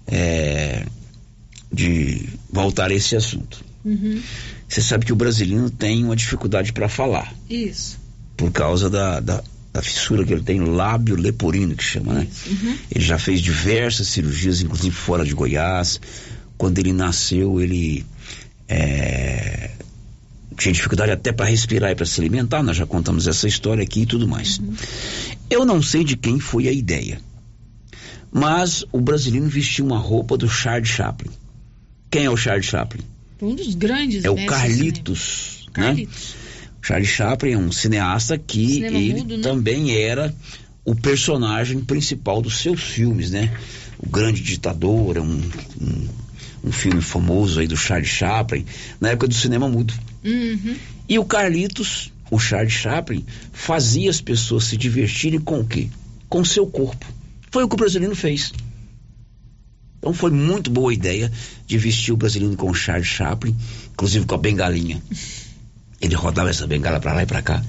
[0.06, 0.86] é,
[1.72, 3.64] de voltar a esse assunto.
[3.86, 4.22] Uhum.
[4.68, 7.34] Você sabe que o brasileiro tem uma dificuldade para falar.
[7.50, 7.98] Isso.
[8.36, 9.42] Por causa da, da,
[9.74, 12.28] da, fissura que ele tem, lábio leporino, que chama, né?
[12.48, 12.78] Uhum.
[12.92, 16.00] Ele já fez diversas cirurgias, inclusive fora de Goiás
[16.64, 18.06] quando ele nasceu, ele
[18.70, 19.72] é,
[20.58, 22.64] tinha dificuldade até para respirar e para se alimentar.
[22.64, 24.60] Nós já contamos essa história aqui e tudo mais.
[24.60, 24.74] Uhum.
[25.50, 27.20] Eu não sei de quem foi a ideia,
[28.32, 31.32] mas o brasileiro vestiu uma roupa do Charles Chaplin.
[32.10, 33.04] Quem é o Charles Chaplin?
[33.42, 34.24] Um dos grandes.
[34.24, 35.84] É o Carlitos, né?
[35.84, 36.36] Carlitos.
[36.84, 39.44] Charles Chaplin é um cineasta que Cinema ele mudo, né?
[39.44, 40.36] também era
[40.84, 43.58] o personagem principal dos seus filmes, né?
[43.98, 45.42] O Grande Ditador, é um,
[45.82, 46.10] um,
[46.66, 48.66] um filme famoso aí do Charles Chaplin,
[49.00, 49.94] na época do cinema mudo.
[50.26, 50.76] Uhum.
[51.08, 55.88] E o Carlitos, o Charles Chaplin, fazia as pessoas se divertirem com o quê?
[56.28, 57.06] Com o seu corpo.
[57.50, 58.52] Foi o que o brasileiro fez.
[60.00, 61.32] Então foi muito boa a ideia
[61.66, 63.56] de vestir o brasileiro com o Charles Chaplin,
[63.94, 65.02] inclusive com a bengalinha.
[66.04, 67.64] Ele rodava essa bengala para lá e para cá.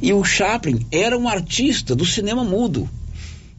[0.00, 2.88] E o Chaplin era um artista do cinema mudo.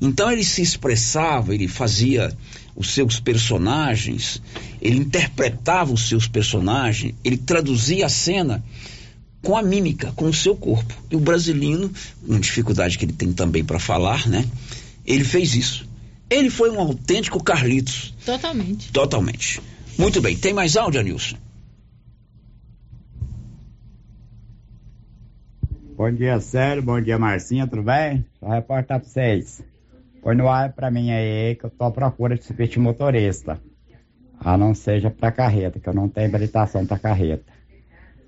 [0.02, 2.36] Então ele se expressava, ele fazia
[2.76, 4.41] os seus personagens,
[4.82, 8.64] ele interpretava os seus personagens, ele traduzia a cena
[9.44, 10.94] com a mímica, com o seu corpo.
[11.11, 11.91] E o brasileiro,
[12.26, 14.44] com dificuldade que ele tem também para falar, né?
[15.06, 15.88] Ele fez isso.
[16.30, 18.14] Ele foi um autêntico Carlitos.
[18.26, 18.91] Totalmente.
[18.91, 19.61] Totalmente.
[19.99, 20.36] Muito bem.
[20.36, 21.36] Tem mais áudio, Anilson?
[26.04, 26.84] Bom dia, Célio.
[26.84, 27.66] Bom dia, Marcinha.
[27.66, 28.26] Tudo bem?
[28.38, 29.64] Só reportar pra vocês.
[30.22, 33.58] Põe no ar pra mim aí que eu tô à procura de serviço motorista.
[34.38, 37.46] A não seja pra carreta, que eu não tenho habilitação pra carreta.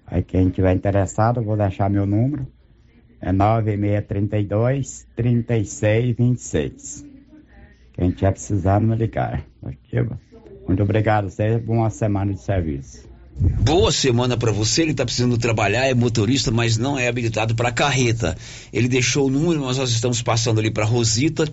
[0.08, 2.48] Aí quem tiver interessado, eu vou deixar meu número.
[3.20, 7.06] É 9632 3626.
[7.92, 9.44] Quem tiver precisando, me ligar.
[10.66, 11.62] Muito obrigado, vocês.
[11.62, 13.05] Boa semana de serviço.
[13.38, 14.82] Boa semana para você.
[14.82, 18.38] Ele está precisando trabalhar, é motorista, mas não é habilitado para carreta.
[18.72, 21.46] Ele deixou o número, mas nós estamos passando ali para Rosita.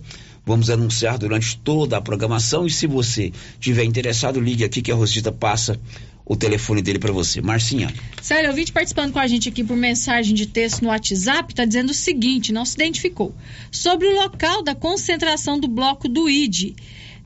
[0.46, 2.66] Vamos anunciar durante toda a programação.
[2.66, 5.78] E se você tiver interessado, ligue aqui que a Rosita passa
[6.24, 7.40] o telefone dele para você.
[7.40, 7.92] Marcinha.
[8.20, 11.52] Sério, eu vi te participando com a gente aqui por mensagem de texto no WhatsApp,
[11.52, 13.34] está dizendo o seguinte, não se identificou.
[13.72, 16.76] Sobre o local da concentração do bloco do ID.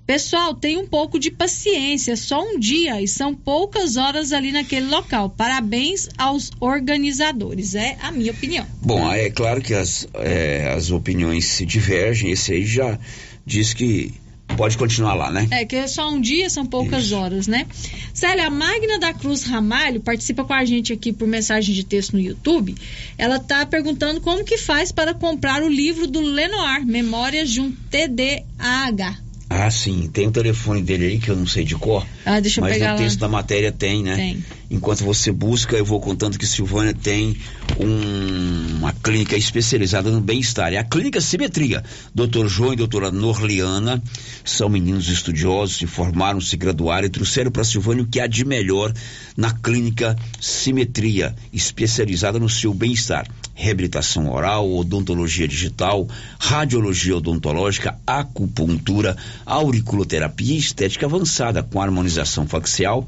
[0.07, 4.87] Pessoal, tenha um pouco de paciência, só um dia e são poucas horas ali naquele
[4.87, 5.29] local.
[5.31, 8.65] Parabéns aos organizadores, é a minha opinião.
[8.81, 12.97] Bom, é claro que as, é, as opiniões se divergem, esse aí já
[13.45, 14.15] diz que
[14.57, 15.49] pode continuar lá, né?
[15.51, 17.17] É, que é só um dia, são poucas Isso.
[17.17, 17.67] horas, né?
[18.15, 22.13] Célia, a Magna da Cruz Ramalho participa com a gente aqui por mensagem de texto
[22.13, 22.77] no YouTube.
[23.19, 27.73] Ela está perguntando como que faz para comprar o livro do Lenoir, Memórias de um
[27.91, 29.26] TDAH.
[29.49, 30.11] Ah, sim.
[30.13, 32.05] Tem o telefone dele aí que eu não sei de cor.
[32.25, 33.29] Ah, deixa eu mas pegar no texto lá.
[33.29, 34.17] da matéria tem, né?
[34.17, 34.45] Tem.
[34.69, 37.37] Enquanto você busca, eu vou contando que Silvânia tem
[37.79, 40.73] um, uma clínica especializada no bem-estar.
[40.73, 41.85] É a Clínica Simetria.
[42.13, 44.03] Doutor João e doutora Norliana
[44.45, 48.45] são meninos estudiosos, se formaram, se graduaram e trouxeram para Silvânia o que há de
[48.45, 48.93] melhor
[49.37, 56.07] na Clínica Simetria, especializada no seu bem-estar reabilitação oral, odontologia digital,
[56.39, 59.17] radiologia odontológica, acupuntura,
[59.47, 63.07] auriculoterapia e estética avançada com harmonização facial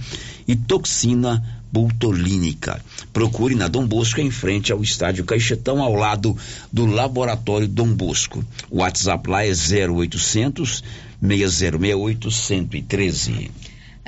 [0.48, 2.80] e toxina butolínica.
[3.12, 6.34] Procure na Dom Bosco em frente ao estádio Caixetão ao lado
[6.72, 8.42] do laboratório Dom Bosco.
[8.70, 10.82] O WhatsApp lá é 0800
[11.20, 13.50] 6068 113.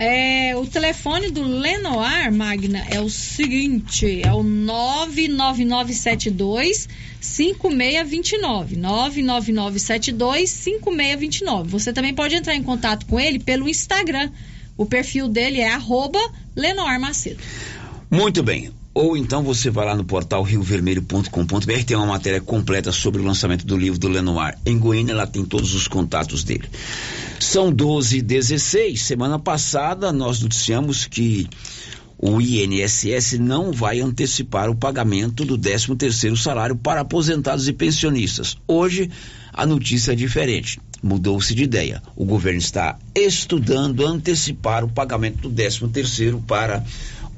[0.03, 6.89] É, o telefone do Lenoir, Magna, é o seguinte: é o 99972
[7.21, 8.77] 5629.
[8.77, 11.69] 99972 5629.
[11.69, 14.31] Você também pode entrar em contato com ele pelo Instagram.
[14.75, 16.19] O perfil dele é arroba
[16.57, 17.43] Lenoir Macedo.
[18.11, 18.71] Muito bem.
[18.95, 23.67] Ou então você vai lá no portal riovermelho.com.br, tem uma matéria completa sobre o lançamento
[23.67, 24.57] do livro do Lenoir.
[24.65, 26.71] Em Goiânia, ela tem todos os contatos dele.
[27.41, 29.03] São 12 e 16.
[29.03, 31.49] Semana passada, nós noticiamos que
[32.19, 38.59] o INSS não vai antecipar o pagamento do 13 terceiro salário para aposentados e pensionistas.
[38.69, 39.11] Hoje,
[39.53, 40.79] a notícia é diferente.
[41.03, 42.03] Mudou-se de ideia.
[42.15, 46.85] O governo está estudando antecipar o pagamento do 13 terceiro para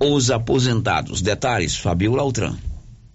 [0.00, 1.22] os aposentados.
[1.22, 2.56] Detalhes, Fabiola Altran.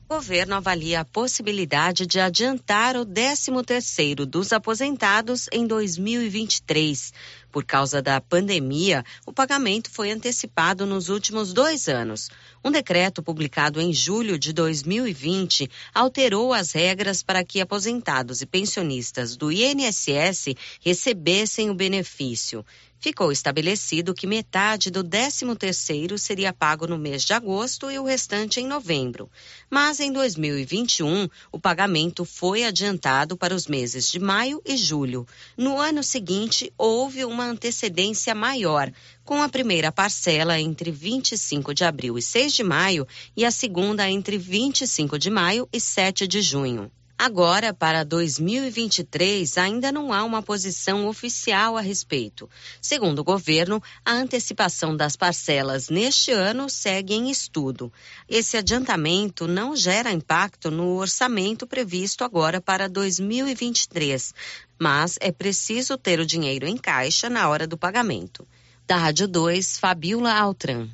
[0.10, 7.12] Governo avalia a possibilidade de adiantar o 13º dos aposentados em 2023.
[7.52, 12.30] Por causa da pandemia, o pagamento foi antecipado nos últimos dois anos.
[12.64, 19.36] Um decreto publicado em julho de 2020 alterou as regras para que aposentados e pensionistas
[19.36, 22.66] do INSS recebessem o benefício
[23.00, 28.60] ficou estabelecido que metade do 13º seria pago no mês de agosto e o restante
[28.60, 29.30] em novembro.
[29.70, 35.26] Mas em 2021, o pagamento foi adiantado para os meses de maio e julho.
[35.56, 38.92] No ano seguinte, houve uma antecedência maior,
[39.24, 44.10] com a primeira parcela entre 25 de abril e 6 de maio e a segunda
[44.10, 46.92] entre 25 de maio e 7 de junho.
[47.20, 52.48] Agora, para 2023, ainda não há uma posição oficial a respeito.
[52.80, 57.92] Segundo o governo, a antecipação das parcelas neste ano segue em estudo.
[58.30, 64.34] Esse adiantamento não gera impacto no orçamento previsto agora para 2023,
[64.80, 68.48] mas é preciso ter o dinheiro em caixa na hora do pagamento.
[68.86, 70.88] Da Rádio 2, Fabiola Altran.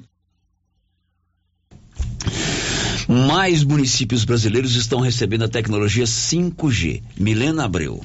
[3.08, 7.04] Mais municípios brasileiros estão recebendo a tecnologia 5G.
[7.18, 8.04] Milena Abreu.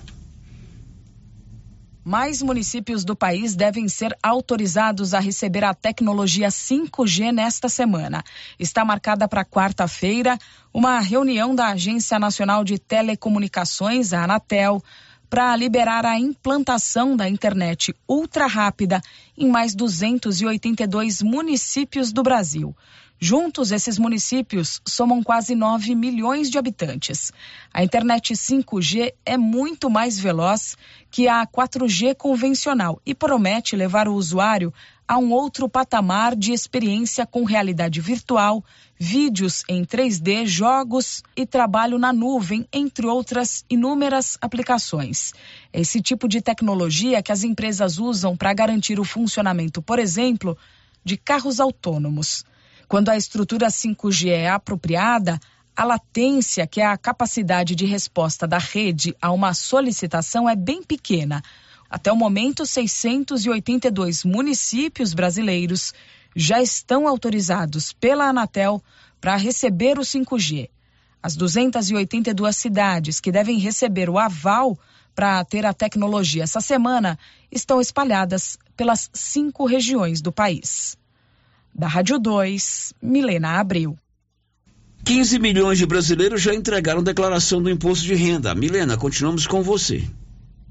[2.04, 8.24] Mais municípios do país devem ser autorizados a receber a tecnologia 5G nesta semana.
[8.58, 10.38] Está marcada para quarta-feira
[10.72, 14.82] uma reunião da Agência Nacional de Telecomunicações, a Anatel,
[15.28, 19.00] para liberar a implantação da internet ultra rápida
[19.36, 22.74] em mais 282 municípios do Brasil.
[23.20, 27.32] Juntos, esses municípios somam quase 9 milhões de habitantes.
[27.74, 30.76] A internet 5G é muito mais veloz
[31.10, 34.72] que a 4G convencional e promete levar o usuário
[35.08, 38.62] a um outro patamar de experiência com realidade virtual,
[39.00, 45.32] vídeos em 3D, jogos e trabalho na nuvem, entre outras inúmeras aplicações.
[45.72, 50.58] Esse tipo de tecnologia que as empresas usam para garantir o funcionamento, por exemplo,
[51.02, 52.44] de carros autônomos.
[52.86, 55.40] Quando a estrutura 5G é apropriada,
[55.74, 60.82] a latência, que é a capacidade de resposta da rede a uma solicitação, é bem
[60.82, 61.42] pequena.
[61.90, 65.94] Até o momento, 682 municípios brasileiros
[66.36, 68.82] já estão autorizados pela Anatel
[69.20, 70.68] para receber o 5G.
[71.22, 74.78] As 282 cidades que devem receber o aval
[75.14, 77.18] para ter a tecnologia essa semana
[77.50, 80.96] estão espalhadas pelas cinco regiões do país.
[81.74, 83.96] Da Rádio 2, Milena Abreu.
[85.04, 88.54] 15 milhões de brasileiros já entregaram declaração do imposto de renda.
[88.54, 90.08] Milena, continuamos com você.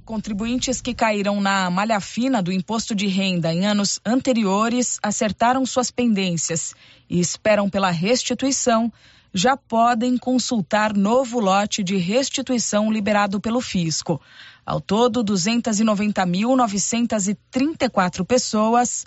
[0.08, 5.92] Contribuintes que caíram na malha fina do imposto de renda em anos anteriores acertaram suas
[5.92, 6.74] pendências
[7.10, 8.90] e esperam pela restituição
[9.34, 14.22] já podem consultar novo lote de restituição liberado pelo fisco.
[14.66, 19.06] Ao todo, 290.934 pessoas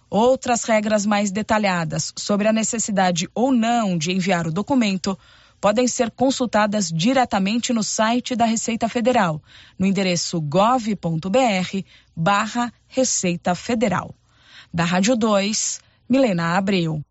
[0.09, 5.17] Outras regras mais detalhadas sobre a necessidade ou não de enviar o documento
[5.61, 9.41] podem ser consultadas diretamente no site da Receita Federal,
[9.77, 14.13] no endereço gov.br barra Receita Federal.
[14.73, 17.01] Da Rádio 2, Milena Abreu.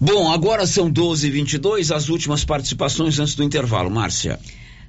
[0.00, 3.90] Bom, agora são 12h22, as últimas participações antes do intervalo.
[3.90, 4.38] Márcia.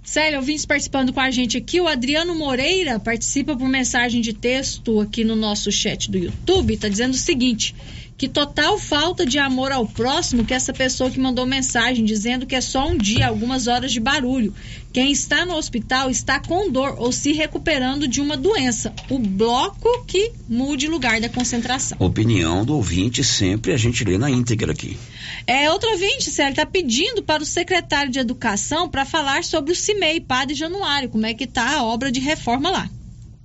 [0.03, 4.99] Célia, ouvintes participando com a gente aqui, o Adriano Moreira participa por mensagem de texto
[4.99, 7.75] aqui no nosso chat do YouTube, está dizendo o seguinte:
[8.17, 12.55] que total falta de amor ao próximo que essa pessoa que mandou mensagem dizendo que
[12.55, 14.53] é só um dia, algumas horas de barulho.
[14.93, 18.93] Quem está no hospital está com dor ou se recuperando de uma doença.
[19.09, 21.97] O bloco que mude lugar da concentração.
[21.99, 24.97] Opinião do ouvinte sempre a gente lê na íntegra aqui.
[25.45, 29.75] É, outro ouvinte, Célio, está pedindo para o secretário de Educação para falar sobre o
[29.75, 32.89] CIMEI, Padre Januário, como é que está a obra de reforma lá.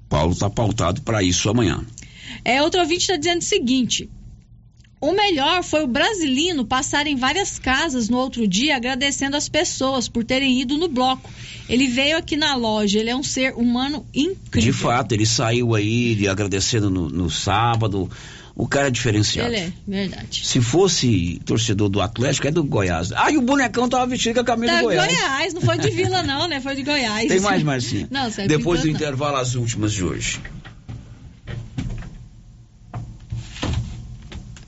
[0.08, 1.84] Paulo está pautado para isso amanhã.
[2.44, 4.08] É, outro ouvinte está dizendo o seguinte:
[5.00, 10.08] o melhor foi o brasilino passar em várias casas no outro dia agradecendo as pessoas
[10.08, 11.30] por terem ido no bloco.
[11.68, 14.72] Ele veio aqui na loja, ele é um ser humano incrível.
[14.72, 18.10] De fato, ele saiu aí agradecendo no, no sábado,
[18.54, 19.48] O cara é diferenciado.
[19.54, 20.46] Ele é, verdade.
[20.46, 23.10] Se fosse torcedor do Atlético, é do Goiás.
[23.12, 25.06] Ah, e o bonecão tava vestido com a camisa Da do Goiás.
[25.06, 26.60] Goiás, não foi de Vila não, né?
[26.60, 27.26] Foi de Goiás.
[27.26, 28.06] Tem mais, Marcinha?
[28.10, 28.94] Não, Depois do não.
[28.94, 30.40] intervalo, as últimas de hoje.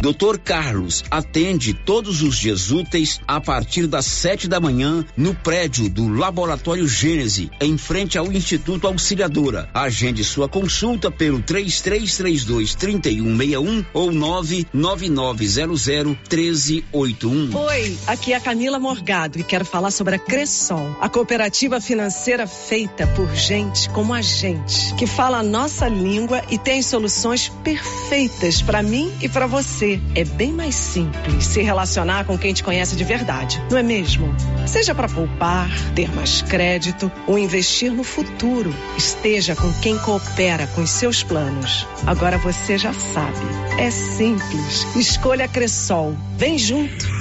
[0.00, 5.88] Doutor Carlos atende todos os dias úteis a partir das sete da manhã no prédio
[5.88, 9.68] do Laboratório Gênese, em frente ao Instituto Auxiliadora.
[9.72, 17.56] Agende sua consulta pelo 3332 3161 ou 99900 1381.
[17.56, 22.46] Oi, aqui é a Camila Morgado e quero falar sobre a Cressol, a cooperativa financeira
[22.46, 28.60] feita por gente como a gente, que fala a nossa língua e tem soluções perfeitas
[28.60, 29.95] para mim e para você.
[30.14, 34.34] É bem mais simples se relacionar com quem te conhece de verdade, não é mesmo?
[34.66, 40.82] Seja para poupar, ter mais crédito ou investir no futuro, esteja com quem coopera com
[40.82, 41.86] os seus planos.
[42.06, 43.46] Agora você já sabe,
[43.78, 44.86] é simples.
[44.96, 46.16] Escolha Cressol.
[46.36, 47.15] Vem junto.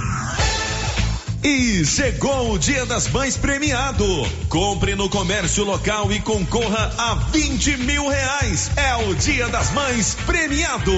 [1.45, 4.03] E chegou o Dia das Mães premiado.
[4.49, 8.71] Compre no comércio local e concorra a 20 mil reais.
[8.75, 10.91] É o Dia das Mães premiado.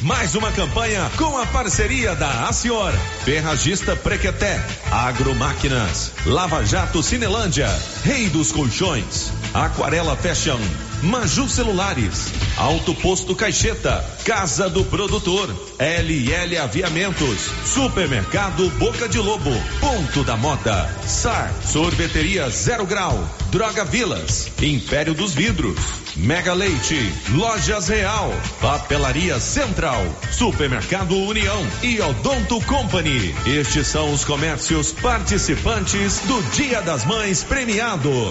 [0.00, 2.92] Mais uma campanha com a parceria da Acior,
[3.24, 4.60] Ferragista Prequeté,
[4.90, 7.68] Agromáquinas, Lava Jato Cinelândia,
[8.02, 10.58] Rei dos Colchões, Aquarela Fashion,
[11.02, 19.50] Maju Celulares, Alto Posto Caixeta, Casa do Produtor, LL Aviamentos, Supermercado Boca de Lobo,
[19.80, 25.76] Ponto da Moda, SAR, Sorveteria Zero Grau, Droga Vilas, Império dos Vidros,
[26.14, 30.00] Mega Leite, Lojas Real, Papelaria Central,
[30.30, 33.34] Supermercado União e Odonto Company.
[33.44, 38.30] Estes são os comércios participantes do Dia das Mães premiado.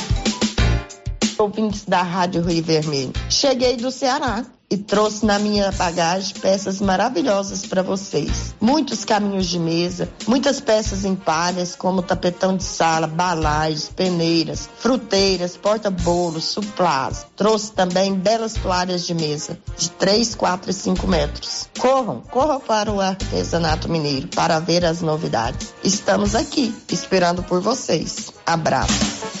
[1.41, 3.13] ouvintes da Rádio Rio Vermelho.
[3.29, 8.55] Cheguei do Ceará e trouxe na minha bagagem peças maravilhosas para vocês.
[8.61, 15.57] Muitos caminhos de mesa, muitas peças em palhas, como tapetão de sala, balaios, peneiras, fruteiras,
[15.57, 17.25] porta-bolos, suplás.
[17.35, 21.67] Trouxe também belas toalhas de mesa, de 3, 4 e 5 metros.
[21.77, 25.73] Corram, corram para o artesanato mineiro para ver as novidades.
[25.83, 28.31] Estamos aqui, esperando por vocês.
[28.45, 29.40] Abraço.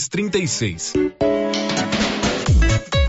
[0.09, 1.60] 36.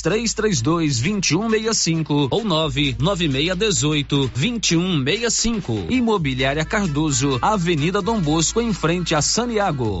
[0.00, 5.86] 3332 2165 ou 99618 2165.
[5.90, 10.00] Imobiliária Cardoso, Avenida Dom Bosco, em frente a Saniago.